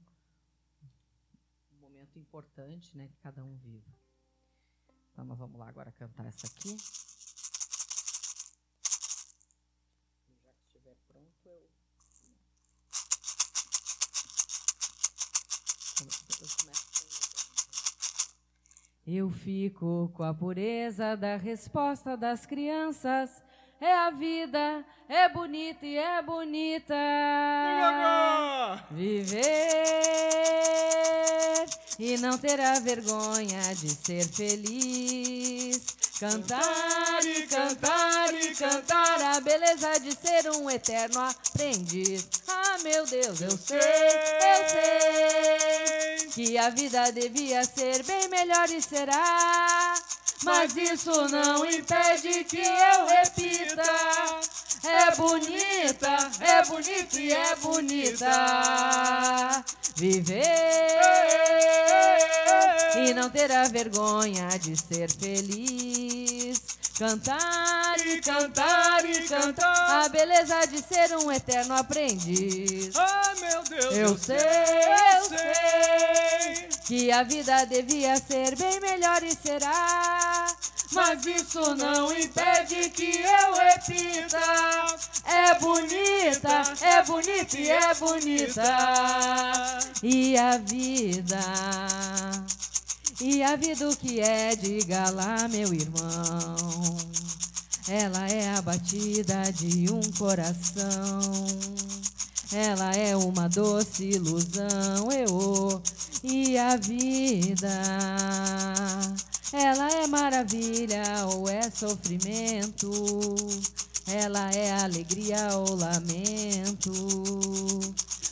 um 1.70 1.78
momento 1.78 2.18
importante, 2.18 2.96
né, 2.96 3.06
que 3.08 3.16
cada 3.18 3.44
um 3.44 3.56
viva. 3.56 3.90
Então 5.12 5.24
nós 5.24 5.38
vamos 5.38 5.58
lá 5.58 5.68
agora 5.68 5.92
cantar 5.92 6.26
essa 6.26 6.46
aqui. 6.48 6.76
Já 10.42 10.52
que 10.52 10.64
estiver 10.66 10.96
pronto, 11.06 11.48
eu 11.48 11.70
eu 16.00 16.08
começo 16.58 16.86
com 16.90 17.02
eu 19.04 19.30
fico 19.30 20.10
com 20.14 20.22
a 20.22 20.32
pureza 20.34 21.16
da 21.16 21.36
resposta 21.36 22.16
das 22.16 22.46
crianças. 22.46 23.42
É 23.82 23.92
a 23.92 24.10
vida, 24.10 24.84
é 25.08 25.28
bonita 25.28 25.84
e 25.84 25.98
é 25.98 26.22
bonita. 26.22 26.94
Viver 28.92 29.42
e 31.98 32.16
não 32.18 32.38
ter 32.38 32.60
a 32.60 32.78
vergonha 32.78 33.74
de 33.74 33.90
ser 33.90 34.24
feliz. 34.28 35.82
Cantar 36.20 37.26
e 37.26 37.42
cantar 37.48 38.32
e 38.32 38.54
cantar 38.54 39.20
a 39.20 39.40
beleza 39.40 39.98
de 39.98 40.12
ser 40.12 40.48
um 40.52 40.70
eterno 40.70 41.18
aprendiz. 41.18 42.28
Ah, 42.46 42.78
meu 42.84 43.04
Deus, 43.04 43.40
eu 43.40 43.50
sei, 43.50 43.78
eu 43.78 44.68
sei 44.68 46.28
que 46.28 46.56
a 46.56 46.70
vida 46.70 47.10
devia 47.10 47.64
ser 47.64 48.04
bem 48.04 48.28
melhor 48.28 48.70
e 48.70 48.80
será. 48.80 49.91
Mas 50.45 50.76
isso 50.76 51.28
não 51.28 51.64
impede 51.64 52.45
que 52.45 52.59
eu 52.61 53.07
repita. 53.07 53.82
É 54.84 55.11
bonita, 55.14 56.30
é 56.40 56.62
bonita 56.64 57.20
e 57.20 57.32
é 57.32 57.55
bonita. 57.57 58.32
Viver 59.97 60.43
e 62.97 63.14
não 63.14 63.30
ter 63.30 63.51
a 63.53 63.64
vergonha 63.64 64.49
de 64.61 64.76
ser 64.76 65.11
feliz. 65.11 66.61
Cantar 66.99 67.99
e 67.99 68.20
cantar 68.20 69.05
e 69.05 69.26
cantar 69.26 70.05
a 70.05 70.09
beleza 70.09 70.66
de 70.66 70.78
ser 70.82 71.16
um 71.16 71.32
eterno 71.32 71.74
aprendiz. 71.74 72.95
Ah, 72.97 73.32
meu 73.40 73.62
Deus, 73.62 73.97
Eu 73.97 74.18
sei, 74.18 74.36
eu 74.36 75.24
sei 75.28 76.68
que 76.86 77.11
a 77.11 77.22
vida 77.22 77.64
devia 77.66 78.16
ser 78.16 78.55
bem 78.57 78.80
melhor 78.80 79.22
e 79.22 79.34
será. 79.34 80.31
Mas 80.95 81.24
isso 81.24 81.74
não 81.74 82.12
impede 82.12 82.90
que 82.90 83.20
eu 83.20 83.55
repita. 83.55 84.38
É 85.24 85.55
bonita, 85.59 86.62
é 86.80 87.03
bonita 87.03 87.59
e 87.59 87.70
é 87.70 87.95
bonita. 87.95 89.78
E 90.03 90.36
a 90.36 90.59
vida, 90.59 91.40
e 93.20 93.43
a 93.43 93.57
vida 93.57 93.88
o 93.88 93.97
que 93.97 94.20
é, 94.20 94.55
diga 94.55 95.11
lá, 95.11 95.49
meu 95.49 95.72
irmão. 95.72 96.57
Ela 97.88 98.28
é 98.28 98.55
a 98.55 98.62
batida 98.62 99.51
de 99.53 99.90
um 99.93 100.01
coração. 100.12 101.47
Ela 102.53 102.95
é 102.95 103.16
uma 103.16 103.49
doce 103.49 104.05
ilusão, 104.05 105.11
eu 105.11 105.82
e 106.22 106.59
a 106.59 106.76
vida. 106.76 107.68
Ela 109.53 109.90
é 109.90 110.07
maravilha 110.07 111.03
ou 111.34 111.48
é 111.48 111.70
sofrimento. 111.70 112.90
Ela 114.07 114.50
é 114.53 114.72
alegria 114.82 115.48
ou 115.57 115.76
lamento. 115.76 116.92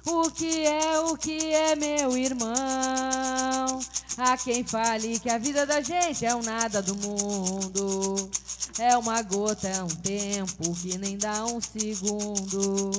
O 0.07 0.31
que 0.31 0.67
é, 0.67 0.99
o 1.01 1.17
que 1.17 1.55
é, 1.55 1.77
meu 1.77 2.17
irmão? 2.17 3.81
Há 4.17 4.37
quem 4.37 4.65
fale 4.65 5.19
que 5.19 5.29
a 5.29 5.39
vida 5.39 5.67
da 5.67 5.81
gente 5.81 6.25
é 6.25 6.35
o 6.35 6.43
nada 6.43 6.81
do 6.81 6.95
mundo. 6.97 8.31
É 8.79 8.97
uma 8.97 9.21
gota, 9.23 9.69
é 9.69 9.83
um 9.83 9.89
tempo 9.89 10.75
que 10.77 10.97
nem 10.97 11.19
dá 11.19 11.45
um 11.45 11.61
segundo. 11.61 12.91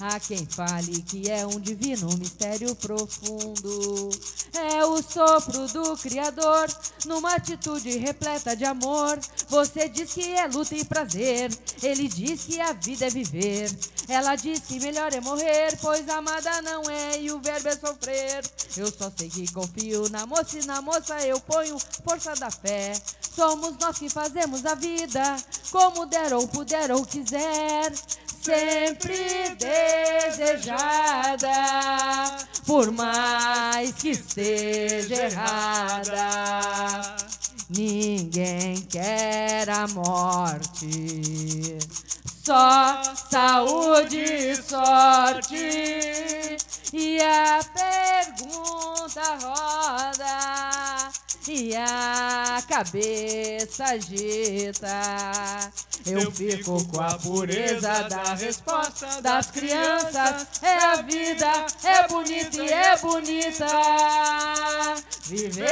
Há 0.00 0.18
quem 0.18 0.46
fale 0.46 1.02
que 1.02 1.30
é 1.30 1.46
um 1.46 1.60
divino 1.60 2.08
mistério 2.18 2.74
profundo. 2.74 4.10
É 4.52 4.84
o 4.84 5.02
sopro 5.02 5.66
do 5.68 5.96
Criador 5.96 6.68
numa 7.06 7.34
atitude 7.34 7.96
repleta 7.96 8.56
de 8.56 8.64
amor. 8.64 9.18
Você 9.48 9.88
diz 9.88 10.12
que 10.12 10.30
é 10.32 10.46
luta 10.46 10.74
e 10.74 10.84
prazer. 10.84 11.50
Ele 11.82 12.08
diz 12.08 12.44
que 12.44 12.60
a 12.60 12.72
vida 12.72 13.06
é 13.06 13.10
viver. 13.10 13.70
Ela 14.08 14.34
diz 14.34 14.60
que 14.60 14.80
melhor 14.80 15.12
é 15.14 15.20
morrer, 15.20 15.78
pois 15.80 16.08
amada 16.08 16.60
não 16.62 16.82
é 16.90 17.20
e 17.20 17.30
o 17.30 17.40
verbo 17.40 17.68
é 17.68 17.76
sofrer. 17.76 18.42
Eu 18.76 18.90
só 18.90 19.10
sei 19.16 19.28
que 19.28 19.50
confio 19.52 20.08
na 20.10 20.26
moça 20.26 20.58
e 20.58 20.66
na 20.66 20.82
moça 20.82 21.18
eu 21.24 21.40
ponho 21.40 21.78
força 22.04 22.34
da 22.34 22.50
fé. 22.50 22.92
Somos 23.34 23.76
nós 23.78 23.96
que 23.96 24.10
fazemos 24.10 24.66
a 24.66 24.74
vida 24.74 25.19
como 25.70 26.06
der 26.06 26.32
ou 26.32 26.48
puder 26.48 26.90
ou 26.90 27.04
quiser. 27.04 27.92
Sempre 28.42 29.54
desejada, 29.58 31.50
por 32.66 32.90
mais 32.90 33.92
que 33.92 34.10
esteja 34.10 35.24
errada. 35.24 37.16
Ninguém 37.68 38.80
quer 38.82 39.68
a 39.68 39.86
morte, 39.88 41.76
só 42.44 43.02
saúde 43.30 44.16
e 44.16 44.56
sorte. 44.56 46.56
E 46.92 47.20
a 47.20 47.60
pergunta 47.72 49.22
roda 49.40 50.39
e 51.52 51.74
a 51.76 52.62
cabeça 52.68 53.84
agita. 53.84 55.72
Eu 56.06 56.30
fico 56.30 56.86
com 56.86 57.00
a 57.00 57.18
pureza 57.18 58.04
da 58.04 58.34
resposta 58.34 59.20
das 59.20 59.50
crianças. 59.50 60.46
É 60.62 60.78
a 60.78 61.02
vida, 61.02 61.66
é 61.82 62.06
bonita 62.06 62.62
e 62.62 62.72
é 62.72 62.96
bonita. 62.98 63.66
Viver 65.24 65.70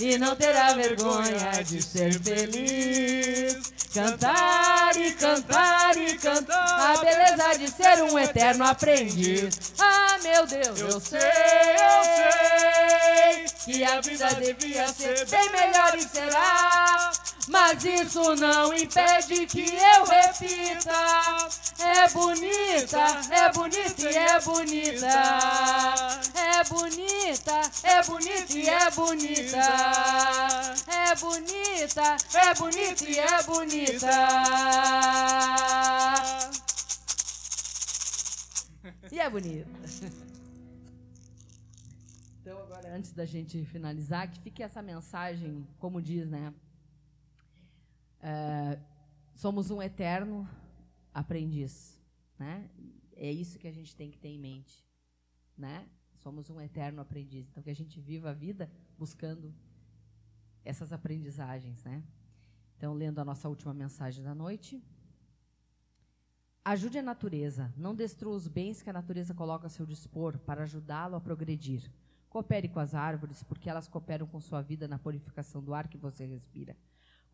e 0.00 0.18
não 0.18 0.34
terá 0.34 0.74
vergonha 0.74 1.62
de 1.64 1.80
ser 1.80 2.20
feliz. 2.20 3.77
Cantar 3.92 4.96
e 4.96 5.12
cantar 5.12 5.96
e 5.96 6.18
cantar 6.18 6.96
a 6.96 6.98
beleza 6.98 7.58
de 7.58 7.70
ser 7.70 8.02
um 8.02 8.18
eterno 8.18 8.64
aprendiz. 8.64 9.72
Ah, 9.78 10.18
meu 10.22 10.46
Deus, 10.46 10.78
eu 10.78 11.00
sei, 11.00 11.18
eu 11.18 12.04
sei 12.04 13.46
que 13.64 13.84
a 13.84 14.00
vida 14.00 14.28
devia 14.34 14.86
ser 14.88 15.26
bem 15.26 15.50
melhor 15.50 15.96
e 15.96 16.02
será. 16.02 17.12
Mas 17.48 17.82
isso 17.82 18.36
não 18.36 18.74
impede 18.74 19.46
que 19.46 19.64
eu 19.74 20.04
repita. 20.04 20.92
É 21.78 22.08
bonita, 22.10 22.98
é 23.30 23.52
bonita 23.52 24.10
e 24.10 24.16
é 24.16 24.40
bonita. 24.40 25.06
É 26.34 26.64
bonita, 26.64 27.60
é 27.82 28.02
bonita 28.02 28.52
e 28.52 28.68
é 28.68 28.90
bonita. 28.90 29.58
É 30.86 31.14
bonita, 31.14 32.16
é 32.34 32.54
bonita 32.54 33.04
e 33.04 33.18
é 33.18 33.42
bonita. 33.42 34.10
E 39.10 39.18
é 39.18 39.30
bonita. 39.30 39.68
Então, 42.42 42.58
agora, 42.60 42.94
antes 42.94 43.12
da 43.12 43.24
gente 43.24 43.64
finalizar, 43.64 44.30
que 44.30 44.38
fique 44.40 44.62
essa 44.62 44.82
mensagem, 44.82 45.66
como 45.78 46.02
diz, 46.02 46.28
né? 46.28 46.52
É, 48.20 48.78
somos 49.34 49.70
um 49.70 49.80
eterno 49.80 50.48
aprendiz, 51.12 52.00
né? 52.38 52.68
É 53.14 53.30
isso 53.30 53.58
que 53.58 53.66
a 53.68 53.72
gente 53.72 53.94
tem 53.94 54.10
que 54.10 54.18
ter 54.18 54.28
em 54.28 54.38
mente, 54.38 54.84
né? 55.56 55.88
Somos 56.16 56.50
um 56.50 56.60
eterno 56.60 57.00
aprendiz. 57.00 57.48
Então 57.48 57.62
que 57.62 57.70
a 57.70 57.74
gente 57.74 58.00
viva 58.00 58.30
a 58.30 58.32
vida 58.32 58.70
buscando 58.96 59.54
essas 60.64 60.92
aprendizagens, 60.92 61.84
né? 61.84 62.02
Então 62.76 62.92
lendo 62.94 63.18
a 63.18 63.24
nossa 63.24 63.48
última 63.48 63.74
mensagem 63.74 64.22
da 64.22 64.34
noite, 64.34 64.82
ajude 66.64 66.98
a 66.98 67.02
natureza, 67.02 67.72
não 67.76 67.94
destrua 67.94 68.34
os 68.34 68.46
bens 68.46 68.82
que 68.82 68.90
a 68.90 68.92
natureza 68.92 69.34
coloca 69.34 69.66
a 69.66 69.70
seu 69.70 69.86
dispor 69.86 70.38
para 70.38 70.64
ajudá-lo 70.64 71.16
a 71.16 71.20
progredir. 71.20 71.90
Coopere 72.28 72.68
com 72.68 72.78
as 72.78 72.94
árvores, 72.94 73.42
porque 73.42 73.70
elas 73.70 73.88
cooperam 73.88 74.26
com 74.26 74.38
sua 74.38 74.60
vida 74.60 74.86
na 74.86 74.98
purificação 74.98 75.62
do 75.62 75.72
ar 75.72 75.88
que 75.88 75.96
você 75.96 76.26
respira. 76.26 76.76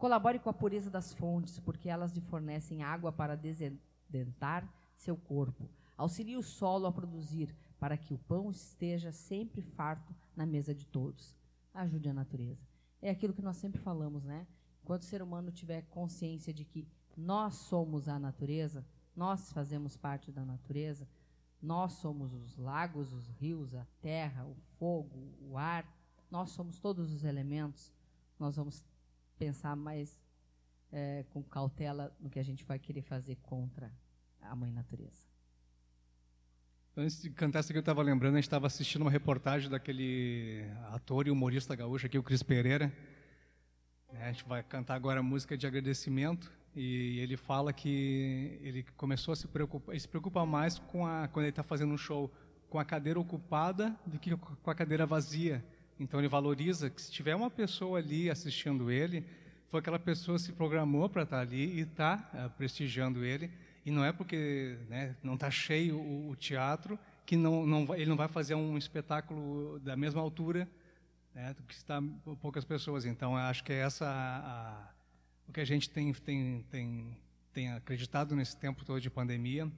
Colabore 0.05 0.39
com 0.39 0.51
a 0.51 0.53
pureza 0.53 0.91
das 0.91 1.15
fontes, 1.15 1.59
porque 1.59 1.89
elas 1.89 2.13
lhe 2.13 2.21
fornecem 2.21 2.83
água 2.83 3.11
para 3.11 3.35
desendentar 3.35 4.71
seu 4.99 5.17
corpo. 5.17 5.67
Auxilie 5.97 6.37
o 6.37 6.43
solo 6.43 6.87
a 6.87 6.93
produzir, 6.93 7.57
para 7.81 7.97
que 7.97 8.13
o 8.13 8.19
pão 8.19 8.51
esteja 8.51 9.11
sempre 9.13 9.63
farto 9.63 10.15
na 10.37 10.45
mesa 10.45 10.75
de 10.75 10.87
todos. 10.87 11.35
Ajude 11.73 12.11
a 12.11 12.13
natureza. 12.13 12.61
É 13.01 13.09
aquilo 13.09 13.33
que 13.33 13.41
nós 13.41 13.57
sempre 13.57 13.81
falamos, 13.81 14.25
né? 14.25 14.47
Enquanto 14.83 15.01
o 15.01 15.07
ser 15.07 15.23
humano 15.23 15.51
tiver 15.51 15.87
consciência 15.89 16.53
de 16.53 16.67
que 16.67 16.87
nós 17.17 17.55
somos 17.55 18.07
a 18.07 18.19
natureza, 18.19 18.85
nós 19.17 19.53
fazemos 19.53 19.97
parte 19.97 20.31
da 20.31 20.45
natureza, 20.45 21.09
nós 21.63 21.95
somos 21.95 22.35
os 22.35 22.59
lagos, 22.59 23.11
os 23.11 23.27
rios, 23.41 23.75
a 23.75 23.87
terra, 24.03 24.45
o 24.45 24.55
fogo, 24.79 25.33
o 25.41 25.57
ar, 25.57 25.91
nós 26.31 26.51
somos 26.51 26.79
todos 26.79 27.11
os 27.11 27.25
elementos, 27.25 27.91
nós 28.39 28.57
vamos 28.57 28.85
pensar 29.39 29.77
mais 29.77 30.19
é, 30.93 31.25
com 31.31 31.43
cautela 31.43 32.15
no 32.21 32.31
que 32.31 32.39
a 32.39 32.43
gente 32.43 32.65
vai 32.65 32.79
querer 32.79 33.03
fazer 33.03 33.37
contra 33.37 33.93
a 34.41 34.55
mãe 34.55 34.71
natureza. 34.71 35.27
Antes 36.97 37.21
de 37.21 37.31
cantar 37.31 37.61
isso 37.61 37.73
aqui, 37.73 37.79
eu 37.79 37.81
estava 37.81 38.03
lembrando, 38.03 38.35
a 38.35 38.37
gente 38.37 38.45
estava 38.45 38.69
assistindo 38.69 39.03
uma 39.03 39.11
reportagem 39.11 39.69
daquele 39.69 40.65
ator 40.93 41.27
e 41.27 41.31
humorista 41.31 41.75
gaúcho 41.75 42.07
aqui, 42.07 42.17
o 42.17 42.23
Cris 42.23 42.43
Pereira. 42.43 42.93
É, 44.13 44.29
a 44.29 44.33
gente 44.33 44.45
vai 44.45 44.63
cantar 44.63 44.95
agora 44.95 45.19
a 45.19 45.23
música 45.23 45.59
de 45.59 45.67
agradecimento 45.67 46.53
e 46.73 47.19
ele 47.19 47.37
fala 47.37 47.73
que 47.73 48.59
ele 48.63 48.85
começou 48.97 49.33
a 49.33 49.37
se 49.37 49.49
preocupar, 49.49 49.99
se 49.99 50.07
preocupa 50.07 50.47
mais 50.47 50.79
com 50.79 51.05
a 51.05 51.27
quando 51.27 51.47
ele 51.47 51.51
está 51.51 51.65
fazendo 51.65 51.93
um 51.93 51.99
show 51.99 52.33
com 52.71 52.79
a 52.79 52.85
cadeira 52.85 53.19
ocupada 53.19 53.99
do 54.07 54.19
que 54.19 54.37
com 54.37 54.71
a 54.71 54.75
cadeira 54.75 55.05
vazia. 55.05 55.65
Então 56.05 56.21
ele 56.21 56.29
valoriza 56.29 56.91
que 56.91 57.01
se 57.01 57.11
tiver 57.11 57.35
uma 57.35 57.51
pessoa 57.51 57.99
ali 57.99 58.29
assistindo 58.29 58.91
ele, 58.91 59.25
foi 59.71 59.81
aquela 59.81 59.99
pessoa 59.99 60.37
que 60.37 60.45
se 60.45 60.53
programou 60.53 61.09
para 61.09 61.23
estar 61.23 61.39
tá 61.39 61.43
ali 61.43 61.79
e 61.79 61.81
está 61.81 62.31
uh, 62.35 62.51
prestigiando 62.51 63.25
ele. 63.25 63.51
E 63.87 63.91
não 63.91 64.05
é 64.05 64.13
porque 64.13 64.77
né, 64.89 65.17
não 65.23 65.35
está 65.35 65.51
cheio 65.51 65.97
o, 65.97 66.31
o, 66.31 66.37
teatro 66.37 66.99
que 67.25 67.37
não, 67.37 67.67
não, 67.67 67.95
ele 67.95 68.05
não 68.05 68.17
vai 68.17 68.29
fazer 68.29 68.55
um 68.55 68.77
espetáculo 68.77 69.81
da 69.81 69.97
mesma 69.97 70.21
altura 70.21 70.69
né, 71.35 71.55
do 71.55 71.63
que 71.63 71.73
está 71.73 72.03
poucas 72.39 72.67
pessoas. 72.67 73.07
Então 73.07 73.35
acho 73.35 73.65
que 73.65 73.73
é 73.73 73.77
essa 73.77 74.07
a, 74.07 74.91
o 75.49 75.53
que 75.53 75.61
a 75.61 75.65
gente 75.65 75.89
tem, 75.89 76.13
tem, 76.13 76.67
tem, 76.71 77.17
tem 77.51 77.73
acreditado 77.73 78.37
nesse 78.37 78.59
tempo 78.59 78.85
todo 78.85 79.01
de 79.01 79.09
pandemia. 79.09 79.73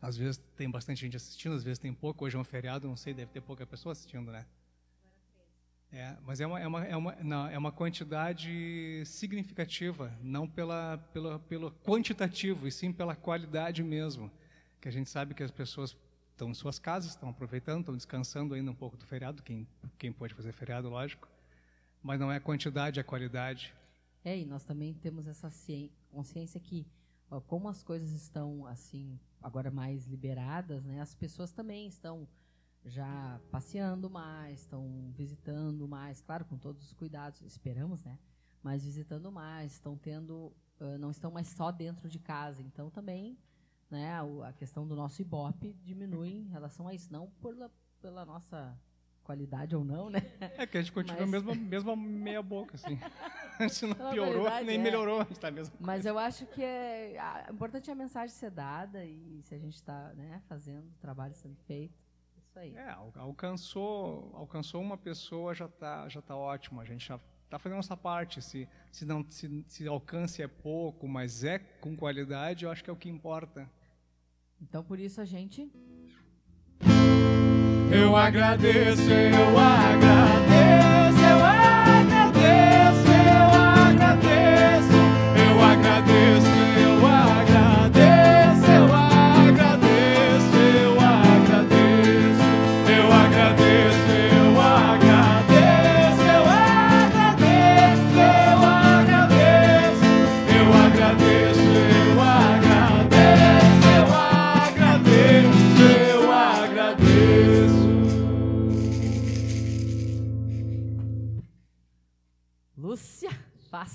Às 0.00 0.16
vezes 0.16 0.40
tem 0.56 0.70
bastante 0.70 1.00
gente 1.00 1.16
assistindo, 1.16 1.56
às 1.56 1.64
vezes 1.64 1.80
tem 1.80 1.92
pouco. 1.92 2.24
Hoje 2.24 2.36
é 2.36 2.38
um 2.38 2.44
feriado, 2.44 2.86
não 2.86 2.96
sei, 2.96 3.12
deve 3.12 3.32
ter 3.32 3.40
pouca 3.40 3.66
pessoa 3.66 3.92
assistindo, 3.92 4.30
né? 4.30 4.46
É, 5.96 6.14
mas 6.26 6.42
é 6.42 6.46
uma, 6.46 6.60
é, 6.60 6.66
uma, 6.66 6.84
é, 6.84 6.94
uma, 6.94 7.16
não, 7.22 7.46
é 7.48 7.56
uma 7.56 7.72
quantidade 7.72 9.02
significativa, 9.06 10.12
não 10.22 10.46
pela, 10.46 10.98
pela, 11.10 11.38
pelo 11.38 11.70
quantitativo, 11.70 12.68
e 12.68 12.70
sim 12.70 12.92
pela 12.92 13.16
qualidade 13.16 13.82
mesmo. 13.82 14.30
Que 14.78 14.88
a 14.88 14.90
gente 14.90 15.08
sabe 15.08 15.32
que 15.32 15.42
as 15.42 15.50
pessoas 15.50 15.96
estão 16.32 16.50
em 16.50 16.54
suas 16.54 16.78
casas, 16.78 17.12
estão 17.12 17.30
aproveitando, 17.30 17.80
estão 17.80 17.96
descansando 17.96 18.52
ainda 18.52 18.70
um 18.70 18.74
pouco 18.74 18.94
do 18.94 19.06
feriado, 19.06 19.42
quem, 19.42 19.66
quem 19.96 20.12
pode 20.12 20.34
fazer 20.34 20.52
feriado, 20.52 20.90
lógico. 20.90 21.30
Mas 22.02 22.20
não 22.20 22.30
é 22.30 22.36
a 22.36 22.40
quantidade, 22.40 22.98
é 22.98 23.00
a 23.00 23.04
qualidade. 23.04 23.72
É, 24.22 24.38
e 24.38 24.44
nós 24.44 24.64
também 24.64 24.92
temos 24.92 25.26
essa 25.26 25.50
consciência 26.10 26.60
que, 26.60 26.86
como 27.46 27.70
as 27.70 27.82
coisas 27.82 28.10
estão 28.10 28.66
assim 28.66 29.18
agora 29.40 29.70
mais 29.70 30.04
liberadas, 30.04 30.84
né, 30.84 31.00
as 31.00 31.14
pessoas 31.14 31.52
também 31.52 31.86
estão 31.86 32.28
já 32.86 33.40
passeando 33.50 34.08
mais, 34.08 34.60
estão 34.60 35.12
visitando 35.12 35.86
mais, 35.88 36.20
claro, 36.20 36.44
com 36.44 36.56
todos 36.56 36.84
os 36.84 36.92
cuidados, 36.94 37.42
esperamos, 37.42 38.02
né? 38.04 38.18
Mas 38.62 38.84
visitando 38.84 39.30
mais, 39.30 39.72
estão 39.72 39.96
tendo, 39.96 40.52
uh, 40.80 40.98
não 40.98 41.10
estão 41.10 41.30
mais 41.30 41.48
só 41.48 41.72
dentro 41.72 42.08
de 42.08 42.18
casa, 42.18 42.62
então 42.62 42.88
também, 42.88 43.36
né? 43.90 44.12
A, 44.12 44.48
a, 44.48 44.52
questão 44.52 44.86
do 44.86 44.94
nosso 44.94 45.20
ibope 45.20 45.72
diminui 45.82 46.30
em 46.30 46.48
relação 46.48 46.86
a 46.86 46.94
isso, 46.94 47.12
não 47.12 47.28
pela, 47.42 47.70
pela 48.00 48.24
nossa 48.24 48.78
qualidade 49.24 49.74
ou 49.74 49.84
não, 49.84 50.08
né? 50.08 50.22
É 50.56 50.64
que 50.64 50.78
a 50.78 50.80
gente 50.80 50.92
continua 50.92 51.26
Mas... 51.26 51.30
mesmo, 51.30 51.54
mesmo 51.56 51.96
meia 51.96 52.42
boca, 52.42 52.76
assim. 52.76 52.96
A 53.58 53.66
gente 53.66 53.86
não 53.86 54.10
piorou, 54.10 54.50
nem 54.64 54.76
é. 54.76 54.78
melhorou, 54.78 55.22
a 55.22 55.24
gente 55.24 55.40
tá 55.40 55.50
mesmo. 55.50 55.74
Mas 55.80 56.04
eu 56.04 56.18
acho 56.18 56.44
que 56.44 56.62
é 56.62 57.18
a, 57.18 57.50
importante 57.50 57.88
é 57.88 57.92
a 57.94 57.96
mensagem 57.96 58.28
ser 58.28 58.50
dada 58.50 59.02
e 59.02 59.40
se 59.44 59.54
a 59.54 59.58
gente 59.58 59.76
está 59.76 60.12
né, 60.12 60.42
fazendo, 60.46 60.86
o 60.90 60.98
trabalho 61.00 61.34
sendo 61.34 61.56
feito, 61.66 62.05
isso 62.56 62.58
aí. 62.58 62.74
É, 62.76 62.90
alcançou, 63.16 64.30
alcançou 64.34 64.80
uma 64.80 64.96
pessoa 64.96 65.54
já 65.54 65.66
está 65.66 66.08
já 66.08 66.22
tá 66.22 66.34
ótimo. 66.36 66.80
A 66.80 66.84
gente 66.84 67.06
já 67.06 67.20
está 67.44 67.58
fazendo 67.58 67.76
nossa 67.76 67.96
parte. 67.96 68.40
Se, 68.40 68.68
se, 68.90 69.04
não, 69.04 69.24
se, 69.28 69.64
se 69.68 69.86
alcance 69.86 70.42
é 70.42 70.48
pouco, 70.48 71.06
mas 71.06 71.44
é 71.44 71.58
com 71.58 71.96
qualidade, 71.96 72.64
eu 72.64 72.70
acho 72.70 72.82
que 72.82 72.90
é 72.90 72.92
o 72.92 72.96
que 72.96 73.08
importa. 73.08 73.68
Então, 74.60 74.82
por 74.82 74.98
isso, 74.98 75.20
a 75.20 75.24
gente 75.24 75.70
eu 77.92 78.16
agradeço, 78.16 79.10
eu 79.10 79.58
agradeço, 79.58 81.20
eu 81.22 81.44
agradeço, 81.44 83.08
eu 83.08 83.52
agradeço, 83.54 84.96
eu 84.96 84.96
agradeço, 84.96 84.96
eu 85.38 85.62
agradeço, 85.62 86.65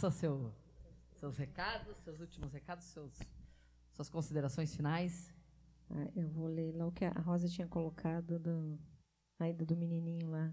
faça 0.01 0.09
seu, 0.17 0.51
seus 1.13 1.37
recados, 1.37 1.95
seus 2.03 2.19
últimos 2.19 2.51
recados, 2.51 2.85
seus, 2.85 3.13
suas 3.91 4.09
considerações 4.09 4.75
finais. 4.75 5.31
Ah, 5.91 6.09
eu 6.15 6.27
vou 6.27 6.47
ler 6.47 6.75
lá 6.75 6.87
o 6.87 6.91
que 6.91 7.05
a 7.05 7.11
Rosa 7.11 7.47
tinha 7.47 7.67
colocado 7.67 8.39
do, 8.39 8.79
ainda 9.37 9.63
do 9.63 9.77
menininho 9.77 10.31
lá. 10.31 10.51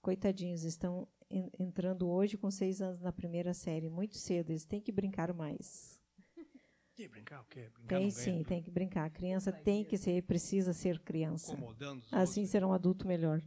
Coitadinhos, 0.00 0.62
estão 0.62 1.08
en- 1.28 1.50
entrando 1.58 2.08
hoje 2.08 2.38
com 2.38 2.48
seis 2.48 2.80
anos 2.80 3.00
na 3.00 3.10
primeira 3.12 3.52
série, 3.52 3.88
muito 3.88 4.16
cedo, 4.16 4.50
eles 4.50 4.64
têm 4.64 4.80
que 4.80 4.92
brincar 4.92 5.34
mais. 5.34 6.00
E 6.96 7.08
brincar 7.08 7.40
o 7.40 7.44
quê? 7.46 7.70
Brincar 7.72 7.88
Tem 7.88 8.10
sim, 8.10 8.32
ganha, 8.32 8.44
tem 8.44 8.62
que 8.62 8.70
brincar. 8.70 9.04
A 9.06 9.10
criança 9.10 9.50
tem 9.50 9.84
que 9.84 9.96
ser, 9.96 10.22
precisa 10.22 10.72
ser 10.72 11.00
criança. 11.00 11.54
Assim 12.12 12.42
outros. 12.42 12.50
será 12.50 12.68
um 12.68 12.72
adulto 12.72 13.08
melhor. 13.08 13.42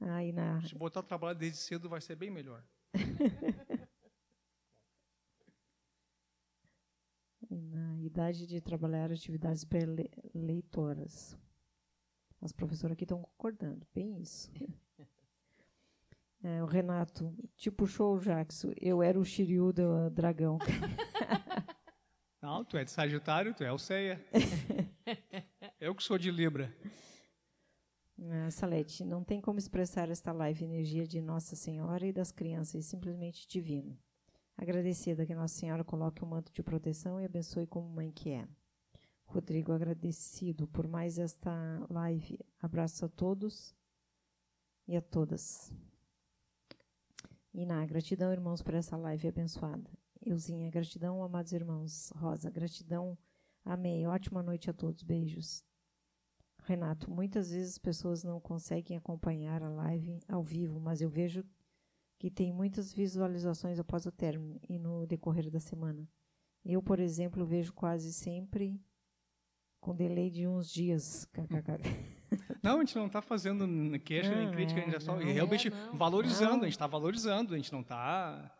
Aí 0.00 0.32
na, 0.32 0.60
Se 0.60 0.74
botar 0.74 1.00
o 1.00 1.04
trabalho 1.04 1.38
desde 1.38 1.58
cedo, 1.58 1.88
vai 1.88 2.00
ser 2.00 2.16
bem 2.16 2.30
melhor. 2.30 2.62
na 8.12 8.30
idade 8.30 8.46
de 8.46 8.60
trabalhar 8.60 9.10
atividades 9.10 9.64
pré-leitoras. 9.64 11.38
As 12.42 12.52
professoras 12.52 12.94
aqui 12.94 13.04
estão 13.04 13.22
concordando, 13.22 13.86
bem 13.94 14.20
isso. 14.20 14.50
É, 16.44 16.60
o 16.60 16.66
Renato, 16.66 17.32
tipo 17.54 17.86
show, 17.86 18.18
Jackson. 18.18 18.72
Eu 18.80 19.00
era 19.00 19.16
o 19.16 19.24
Shiryu 19.24 19.72
do 19.72 20.10
dragão. 20.10 20.58
Não, 22.42 22.64
tu 22.64 22.76
é 22.76 22.82
de 22.82 22.90
Sagitário, 22.90 23.54
tu 23.54 23.62
é 23.62 23.70
o 23.70 23.78
Ceia. 23.78 24.20
eu 25.78 25.94
que 25.94 26.02
sou 26.02 26.18
de 26.18 26.32
Libra. 26.32 26.76
Ah, 28.20 28.50
Salete, 28.50 29.04
não 29.04 29.22
tem 29.22 29.40
como 29.40 29.60
expressar 29.60 30.10
esta 30.10 30.32
live 30.32 30.64
energia 30.64 31.06
de 31.06 31.20
Nossa 31.20 31.54
Senhora 31.54 32.04
e 32.04 32.12
das 32.12 32.32
crianças, 32.32 32.74
é 32.74 32.82
simplesmente 32.82 33.46
divino. 33.46 33.96
Agradecida 34.56 35.26
que 35.26 35.34
Nossa 35.34 35.54
Senhora 35.54 35.82
coloque 35.82 36.22
o 36.22 36.26
manto 36.26 36.52
de 36.52 36.62
proteção 36.62 37.20
e 37.20 37.24
abençoe 37.24 37.66
como 37.66 37.88
mãe 37.88 38.10
que 38.10 38.30
é. 38.30 38.46
Rodrigo, 39.24 39.72
agradecido 39.72 40.68
por 40.68 40.86
mais 40.86 41.18
esta 41.18 41.52
live. 41.88 42.38
Abraço 42.60 43.06
a 43.06 43.08
todos 43.08 43.74
e 44.86 44.96
a 44.96 45.00
todas. 45.00 45.72
Iná, 47.54 47.84
gratidão, 47.86 48.32
irmãos, 48.32 48.62
por 48.62 48.74
essa 48.74 48.96
live 48.96 49.28
abençoada. 49.28 49.90
Euzinha, 50.24 50.70
gratidão, 50.70 51.22
amados 51.22 51.52
irmãos. 51.52 52.12
Rosa, 52.14 52.50
gratidão. 52.50 53.16
Amém. 53.64 54.06
Ótima 54.06 54.42
noite 54.42 54.70
a 54.70 54.72
todos. 54.72 55.02
Beijos. 55.02 55.64
Renato, 56.64 57.10
muitas 57.10 57.50
vezes 57.50 57.72
as 57.72 57.78
pessoas 57.78 58.22
não 58.22 58.40
conseguem 58.40 58.96
acompanhar 58.96 59.62
a 59.62 59.68
live 59.68 60.20
ao 60.28 60.42
vivo, 60.42 60.78
mas 60.78 61.00
eu 61.00 61.10
vejo 61.10 61.44
que 62.22 62.30
tem 62.30 62.52
muitas 62.52 62.92
visualizações 62.92 63.80
após 63.80 64.06
o 64.06 64.12
término 64.12 64.60
e 64.68 64.78
no 64.78 65.04
decorrer 65.08 65.50
da 65.50 65.58
semana. 65.58 66.08
Eu, 66.64 66.80
por 66.80 67.00
exemplo, 67.00 67.44
vejo 67.44 67.72
quase 67.72 68.12
sempre 68.12 68.80
com 69.80 69.92
delay 69.92 70.30
de 70.30 70.46
uns 70.46 70.70
dias. 70.72 71.28
Não, 72.62 72.76
a 72.76 72.78
gente 72.78 72.94
não 72.96 73.06
está 73.08 73.20
fazendo 73.20 73.66
queixa 73.98 74.32
nem 74.36 74.52
crítica, 74.52 74.78
é, 74.78 74.82
a 74.82 74.86
gente 74.86 74.96
está 74.98 75.12
só 75.12 75.18
não. 75.18 75.26
realmente 75.26 75.66
É, 75.66 75.70
não. 75.72 75.96
valorizando, 75.96 76.52
Não. 76.52 76.60
a 76.60 76.66
gente 76.66 76.70
está 76.74 76.86
valorizando, 76.86 77.54
a 77.54 77.56
gente 77.56 77.72
não 77.72 77.80
está. 77.80 78.54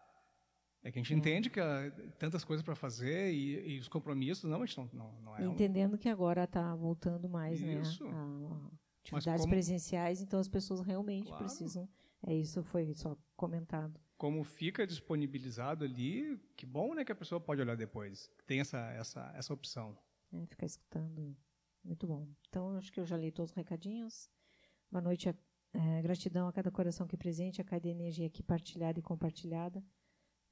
É 0.82 0.90
que 0.90 0.98
a 0.98 1.02
gente 1.02 1.14
entende 1.14 1.48
que 1.48 1.60
há 1.60 1.88
tantas 2.18 2.42
coisas 2.42 2.64
para 2.64 2.74
fazer 2.74 3.32
e, 3.32 3.76
e 3.76 3.78
os 3.78 3.86
compromissos, 3.86 4.50
não, 4.50 4.60
a 4.60 4.66
gente 4.66 4.76
não, 4.92 5.12
não, 5.22 5.36
é. 5.38 5.48
um- 5.48 5.52
Entendendo 5.52 5.96
que 5.96 6.08
agora 6.08 6.42
está 6.44 6.74
voltando 6.74 7.28
mais, 7.28 7.60
Isso. 7.60 8.02
né? 8.04 8.10
A, 8.12 8.16
a 8.16 8.70
atividades 9.04 9.42
como- 9.42 9.54
presenciais, 9.54 10.20
então 10.20 10.40
as 10.40 10.48
pessoas 10.48 10.80
realmente 10.80 11.28
Claro. 11.28 11.44
precisam. 11.44 11.88
É 12.26 12.34
isso, 12.34 12.62
foi 12.62 12.92
só 12.94 13.16
comentado. 13.36 14.00
Como 14.16 14.44
fica 14.44 14.86
disponibilizado 14.86 15.84
ali, 15.84 16.38
que 16.56 16.64
bom 16.64 16.94
né, 16.94 17.04
que 17.04 17.10
a 17.12 17.16
pessoa 17.16 17.40
pode 17.40 17.60
olhar 17.60 17.76
depois. 17.76 18.30
Tem 18.46 18.60
essa, 18.60 18.78
essa, 18.92 19.32
essa 19.34 19.52
opção. 19.52 19.98
né, 20.30 20.46
ficar 20.46 20.66
escutando. 20.66 21.36
Muito 21.82 22.06
bom. 22.06 22.28
Então, 22.48 22.76
acho 22.76 22.92
que 22.92 23.00
eu 23.00 23.04
já 23.04 23.16
li 23.16 23.32
todos 23.32 23.50
os 23.50 23.56
recadinhos. 23.56 24.30
Boa 24.90 25.02
noite. 25.02 25.28
a- 25.28 25.34
eh, 25.74 26.02
gratidão 26.02 26.46
a 26.46 26.52
cada 26.52 26.70
coração 26.70 27.08
que 27.08 27.16
presente, 27.16 27.60
a 27.60 27.64
cada 27.64 27.88
energia 27.88 28.26
aqui 28.28 28.42
partilhada 28.42 29.00
e 29.00 29.02
compartilhada. 29.02 29.82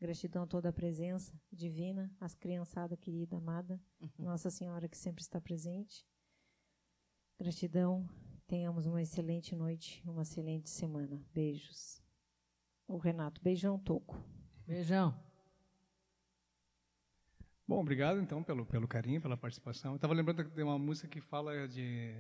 Gratidão 0.00 0.42
a 0.42 0.46
toda 0.46 0.70
a 0.70 0.72
presença 0.72 1.38
divina, 1.52 2.10
as 2.18 2.34
criançada 2.34 2.96
querida, 2.96 3.36
amada, 3.36 3.78
Nossa 4.18 4.50
Senhora 4.50 4.88
que 4.88 4.96
sempre 4.98 5.22
está 5.22 5.40
presente. 5.40 6.04
Gratidão. 7.38 8.08
Tenhamos 8.50 8.84
uma 8.84 9.00
excelente 9.00 9.54
noite, 9.54 10.02
uma 10.04 10.22
excelente 10.22 10.68
semana. 10.68 11.22
Beijos. 11.32 12.02
O 12.88 12.96
Renato, 12.96 13.40
beijão, 13.40 13.78
Toco. 13.78 14.20
Beijão. 14.66 15.14
Bom, 17.64 17.78
obrigado 17.78 18.18
então 18.18 18.42
pelo, 18.42 18.66
pelo 18.66 18.88
carinho, 18.88 19.20
pela 19.20 19.36
participação. 19.36 19.92
Eu 19.92 19.96
estava 19.96 20.14
lembrando 20.14 20.42
de 20.42 20.62
uma 20.64 20.76
música 20.76 21.06
que 21.06 21.20
fala 21.20 21.68
de 21.68 22.12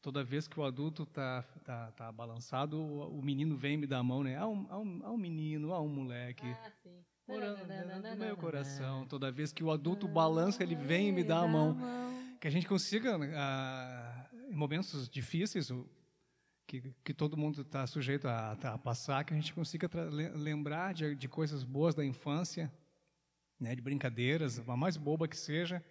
toda 0.00 0.22
vez 0.22 0.46
que 0.46 0.60
o 0.60 0.62
adulto 0.62 1.02
está 1.02 1.42
tá, 1.64 1.90
tá 1.90 2.12
balançado, 2.12 2.80
o, 2.80 3.18
o 3.18 3.20
menino 3.20 3.56
vem 3.56 3.76
me 3.76 3.88
dar 3.88 3.98
a 3.98 4.04
mão, 4.04 4.22
né? 4.22 4.36
Há 4.36 4.46
um, 4.46 4.66
há 4.70 4.78
um, 4.78 5.00
há 5.02 5.10
um 5.10 5.18
menino, 5.18 5.72
há 5.72 5.80
um 5.80 5.88
moleque. 5.88 6.46
Ah, 6.46 6.70
sim. 6.80 7.04
Morando 7.26 7.58
do 7.58 8.16
meu 8.20 8.36
coração. 8.36 9.04
Toda 9.08 9.32
vez 9.32 9.52
que 9.52 9.64
o 9.64 9.72
adulto 9.72 10.06
balança, 10.06 10.62
ele 10.62 10.76
vem 10.76 11.08
e 11.08 11.12
me 11.12 11.24
dá 11.24 11.40
a 11.40 11.48
mão. 11.48 11.76
Que 12.40 12.46
a 12.46 12.50
gente 12.52 12.68
consiga, 12.68 13.18
ah, 13.36 14.11
em 14.52 14.56
momentos 14.56 15.08
difíceis, 15.08 15.70
o- 15.70 15.88
que, 16.66 16.94
que 17.04 17.12
todo 17.12 17.36
mundo 17.36 17.62
está 17.62 17.86
sujeito 17.86 18.28
a, 18.28 18.52
a 18.52 18.78
passar, 18.78 19.24
que 19.24 19.32
a 19.34 19.36
gente 19.36 19.52
consiga 19.52 19.88
lembrar 20.34 20.94
de, 20.94 21.14
de 21.14 21.28
coisas 21.28 21.64
boas 21.64 21.94
da 21.94 22.04
infância, 22.04 22.72
né, 23.58 23.74
de 23.74 23.82
brincadeiras, 23.82 24.58
a 24.68 24.76
mais 24.76 24.96
boba 24.96 25.26
que 25.26 25.36
seja, 25.36 25.82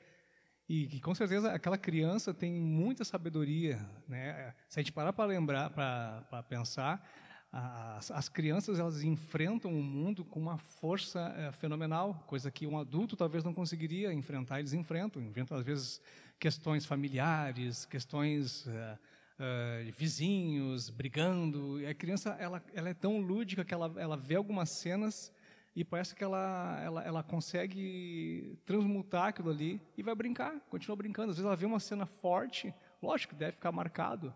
e 0.70 0.88
que 0.88 1.02
com 1.02 1.14
certeza 1.14 1.52
aquela 1.52 1.78
criança 1.78 2.34
tem 2.34 2.54
muita 2.54 3.04
sabedoria, 3.04 3.78
né? 4.08 4.54
Se 4.70 4.80
a 4.80 4.82
gente 4.84 4.92
parar 4.94 5.12
para 5.12 5.26
lembrar, 5.26 5.70
para 5.72 6.44
pensar, 6.44 7.06
as, 7.52 8.10
as 8.12 8.30
crianças 8.30 8.80
elas 8.80 9.04
enfrentam 9.04 9.72
o 9.78 9.84
mundo 9.84 10.24
com 10.24 10.40
uma 10.40 10.58
força 10.58 11.34
eh, 11.38 11.52
fenomenal, 11.52 12.24
coisa 12.26 12.50
que 12.50 12.66
um 12.66 12.78
adulto 12.78 13.18
talvez 13.18 13.44
não 13.44 13.54
conseguiria 13.54 14.14
enfrentar. 14.14 14.60
Eles 14.60 14.72
enfrentam, 14.72 15.22
enfrentam 15.22 15.58
às 15.58 15.66
vezes 15.66 16.02
questões 16.42 16.88
familiares, 16.88 17.86
questões 17.86 18.68
eh, 18.68 18.98
eh, 19.38 19.92
vizinhos 19.96 20.90
brigando. 20.90 21.80
E 21.80 21.86
a 21.86 21.94
criança 21.94 22.32
ela, 22.40 22.64
ela 22.74 22.90
é 22.90 22.96
tão 22.96 23.20
lúdica 23.20 23.64
que 23.64 23.72
ela, 23.72 23.94
ela 23.96 24.18
vê 24.18 24.36
algumas 24.36 24.72
cenas 24.72 25.32
e 25.76 25.86
parece 25.86 26.16
que 26.16 26.24
ela, 26.24 26.82
ela, 26.84 27.04
ela 27.04 27.24
consegue 27.24 28.58
transmutar 28.66 29.28
aquilo 29.28 29.52
ali 29.52 29.80
e 29.96 30.02
vai 30.02 30.16
brincar, 30.16 30.60
continua 30.62 30.96
brincando. 30.96 31.30
Às 31.30 31.38
vezes 31.38 31.46
ela 31.46 31.56
vê 31.56 31.68
uma 31.68 31.80
cena 31.80 32.08
forte, 32.08 32.74
lógico 33.00 33.36
que 33.36 33.40
deve 33.40 33.52
ficar 33.52 33.72
marcado. 33.72 34.34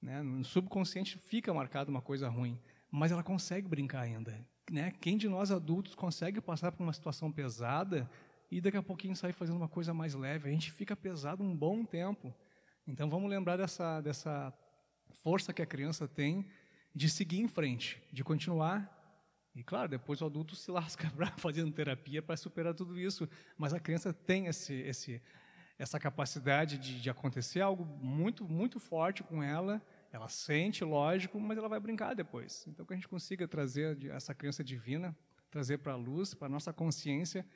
Né? 0.00 0.22
No 0.22 0.44
subconsciente 0.44 1.18
fica 1.18 1.52
marcado 1.52 1.90
uma 1.90 2.00
coisa 2.00 2.28
ruim, 2.28 2.56
mas 2.88 3.10
ela 3.10 3.24
consegue 3.24 3.66
brincar 3.66 4.02
ainda. 4.02 4.46
Né? 4.70 4.92
Quem 5.00 5.16
de 5.16 5.28
nós 5.28 5.50
adultos 5.50 5.96
consegue 5.96 6.40
passar 6.40 6.70
por 6.70 6.84
uma 6.84 6.92
situação 6.92 7.32
pesada 7.32 8.08
e 8.56 8.60
daqui 8.60 8.76
a 8.76 8.82
pouquinho 8.82 9.14
sair 9.14 9.32
fazendo 9.32 9.56
uma 9.56 9.68
coisa 9.68 9.92
mais 9.92 10.14
leve? 10.14 10.48
A 10.48 10.52
gente 10.52 10.70
fica 10.72 10.96
pesado 10.96 11.42
um 11.42 11.54
bom 11.54 11.84
tempo. 11.84 12.34
Então 12.86 13.10
vamos 13.10 13.28
lembrar 13.28 13.56
dessa, 13.56 14.00
dessa 14.00 14.52
força 15.10 15.52
que 15.52 15.62
a 15.62 15.66
criança 15.66 16.08
tem 16.08 16.46
de 16.94 17.08
seguir 17.08 17.40
em 17.40 17.48
frente, 17.48 18.02
de 18.12 18.24
continuar 18.24 18.96
e 19.56 19.62
claro, 19.62 19.88
depois 19.88 20.20
o 20.20 20.26
adulto 20.26 20.54
se 20.54 20.70
lasca 20.70 21.10
fazendo 21.38 21.72
terapia 21.72 22.20
para 22.20 22.36
superar 22.36 22.74
tudo 22.74 23.00
isso, 23.00 23.26
mas 23.56 23.72
a 23.72 23.80
criança 23.80 24.12
tem 24.12 24.48
esse, 24.48 24.74
esse, 24.74 25.22
essa 25.78 25.98
capacidade 25.98 26.76
de, 26.76 27.00
de 27.00 27.08
acontecer 27.08 27.62
algo 27.62 27.82
muito, 27.84 28.46
muito 28.46 28.78
forte 28.78 29.22
com 29.22 29.42
ela 29.42 29.80
Ela 30.12 30.28
sente, 30.28 30.84
lógico, 30.84 31.40
mas 31.40 31.56
ela 31.56 31.70
vai 31.70 31.80
brincar 31.80 32.14
depois. 32.14 32.66
Então, 32.68 32.84
que 32.84 32.92
a 32.92 32.96
gente 32.96 33.08
consiga 33.08 33.48
trazer 33.48 34.04
essa 34.10 34.34
criança 34.34 34.62
divina, 34.62 35.16
trazer 35.50 35.78
para 35.78 35.94
a 35.94 35.96
luz, 35.96 36.34
para 36.34 36.50
nossa 36.50 36.70
consciência, 36.70 37.46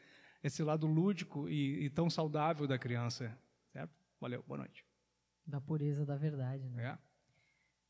esse 0.43 0.63
lado 0.63 0.87
lúdico 0.87 1.49
e, 1.49 1.85
e, 1.85 1.91
tão 1.91 2.09
saudável 2.09 2.67
da 2.67 2.79
criança. 2.79 3.37
Certo? 3.73 3.95
Valeu, 4.21 4.43
boa 4.47 4.59
noite. 4.59 4.85
Da 5.47 5.61
pureza 5.61 6.05
da 6.05 6.17
verdade, 6.17 6.69
né? 6.69 6.85
É. 6.85 6.99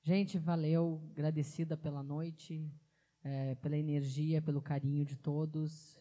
Gente, 0.03 0.39
valeu, 0.39 1.03
agradecida 1.11 1.77
pela 1.77 2.03
noite, 2.03 2.73
é, 3.23 3.55
pela 3.57 3.77
energia, 3.77 4.41
pelo 4.41 4.63
carinho 4.63 5.05
de 5.05 5.17
todos. 5.17 5.99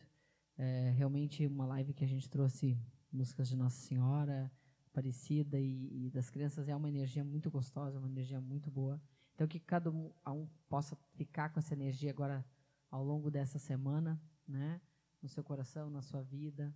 É, 0.57 0.91
realmente 0.91 1.45
uma 1.45 1.65
live 1.65 1.93
que 1.93 2.03
a 2.03 2.07
gente 2.07 2.29
trouxe 2.29 2.77
músicas 3.11 3.49
de 3.49 3.55
Nossa 3.55 3.77
Senhora, 3.77 4.51
Aparecida 4.91 5.59
e, 5.59 6.07
e, 6.07 6.09
das 6.09 6.29
crianças 6.29 6.67
é 6.67 6.75
uma 6.75 6.89
energia 6.89 7.23
muito 7.23 7.49
gostosa, 7.51 7.99
uma 7.99 8.09
energia 8.09 8.41
muito 8.41 8.71
boa. 8.71 8.99
Então 9.35 9.47
que 9.47 9.59
cada 9.59 9.89
um, 9.91 10.11
um 10.27 10.47
possa 10.67 10.97
ficar 11.13 11.49
com 11.49 11.59
essa 11.59 11.73
energia 11.73 12.09
agora 12.09 12.43
ao 12.89 13.03
longo 13.03 13.29
dessa 13.29 13.59
semana, 13.59 14.19
né? 14.47 14.81
No 15.21 15.27
seu 15.29 15.43
coração, 15.43 15.89
na 15.89 16.01
sua 16.01 16.21
vida, 16.23 16.73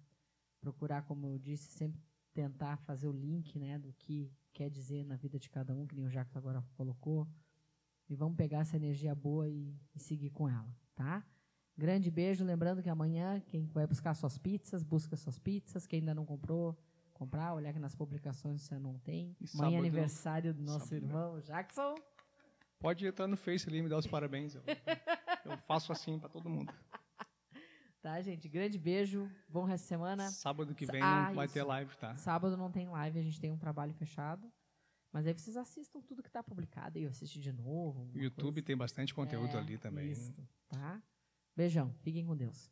procurar, 0.60 1.04
como 1.04 1.28
eu 1.28 1.38
disse, 1.38 1.72
sempre 1.72 2.02
tentar 2.34 2.78
fazer 2.78 3.08
o 3.08 3.12
link, 3.12 3.58
né, 3.60 3.78
do 3.78 3.94
que 3.94 4.32
quer 4.52 4.70
dizer 4.70 5.06
na 5.06 5.16
vida 5.16 5.40
de 5.40 5.50
cada 5.50 5.76
um, 5.76 5.86
que 5.86 5.96
nem 5.96 6.06
o 6.06 6.10
Jacques 6.10 6.36
agora 6.36 6.64
colocou. 6.76 7.28
E 8.10 8.16
vamos 8.16 8.36
pegar 8.36 8.60
essa 8.60 8.76
energia 8.76 9.16
boa 9.16 9.48
e, 9.48 9.76
e 9.96 10.00
seguir 10.00 10.30
com 10.32 10.50
ela, 10.50 10.76
tá? 10.96 11.26
Grande 11.78 12.12
beijo, 12.12 12.44
lembrando 12.44 12.84
que 12.84 12.90
amanhã 12.90 13.40
quem 13.48 13.66
vai 13.68 13.88
buscar 13.88 14.14
suas 14.14 14.38
pizzas, 14.38 14.84
busca 14.84 15.16
suas 15.16 15.40
pizzas, 15.40 15.88
quem 15.88 16.00
ainda 16.00 16.14
não 16.14 16.26
comprou, 16.26 16.78
comprar, 17.14 17.54
olhar 17.54 17.72
que 17.74 17.80
nas 17.80 17.96
publicações 17.96 18.62
você 18.62 18.78
não 18.78 19.00
tem. 19.00 19.36
E 19.40 19.46
Amanhã 19.56 19.78
é 19.78 19.80
aniversário 19.80 20.54
do 20.54 20.62
nosso 20.62 20.88
sábado- 20.88 21.06
irmão 21.06 21.40
Jackson. 21.40 21.96
Pode 22.80 23.06
entrar 23.08 23.28
no 23.28 23.38
Face 23.38 23.68
ali 23.70 23.78
e 23.78 23.82
me 23.82 23.90
dar 23.90 23.98
os 23.98 24.06
parabéns. 24.08 24.54
Eu, 24.56 24.62
eu 25.46 25.58
faço 25.60 25.92
assim 25.92 26.20
para 26.20 26.28
todo 26.30 26.50
mundo. 26.50 26.72
Tá, 28.04 28.22
gente? 28.22 28.50
Grande 28.50 28.78
beijo. 28.78 29.32
Bom 29.48 29.64
resto 29.64 29.84
de 29.86 29.88
semana. 29.88 30.30
Sábado 30.30 30.76
que 30.76 30.86
vem 30.86 31.02
Ah, 31.02 31.28
não 31.30 31.36
vai 31.36 31.46
isso. 31.46 31.54
ter 31.54 31.64
live, 31.64 31.96
tá? 31.96 32.14
Sábado 32.18 32.58
não 32.58 32.70
tem 32.70 32.86
live, 32.90 33.18
a 33.18 33.24
gente 33.24 33.40
tem 33.40 33.50
um 33.50 33.58
trabalho 33.58 33.94
fechado. 33.94 34.52
Mas 35.10 35.26
aí 35.26 35.34
vocês 35.34 35.56
assistam 35.56 36.02
tudo 36.02 36.22
que 36.22 36.28
está 36.28 36.44
publicado 36.44 37.00
e 37.00 37.06
assistir 37.06 37.40
de 37.40 37.54
novo. 37.54 38.12
O 38.14 38.18
YouTube 38.20 38.56
coisa. 38.56 38.66
tem 38.66 38.76
bastante 38.76 39.14
conteúdo 39.14 39.56
É, 39.56 39.60
ali 39.60 39.78
também. 39.78 40.12
Isso, 40.12 40.36
tá? 40.68 41.02
Beijão. 41.56 41.94
Fiquem 42.02 42.26
com 42.26 42.36
Deus. 42.36 42.70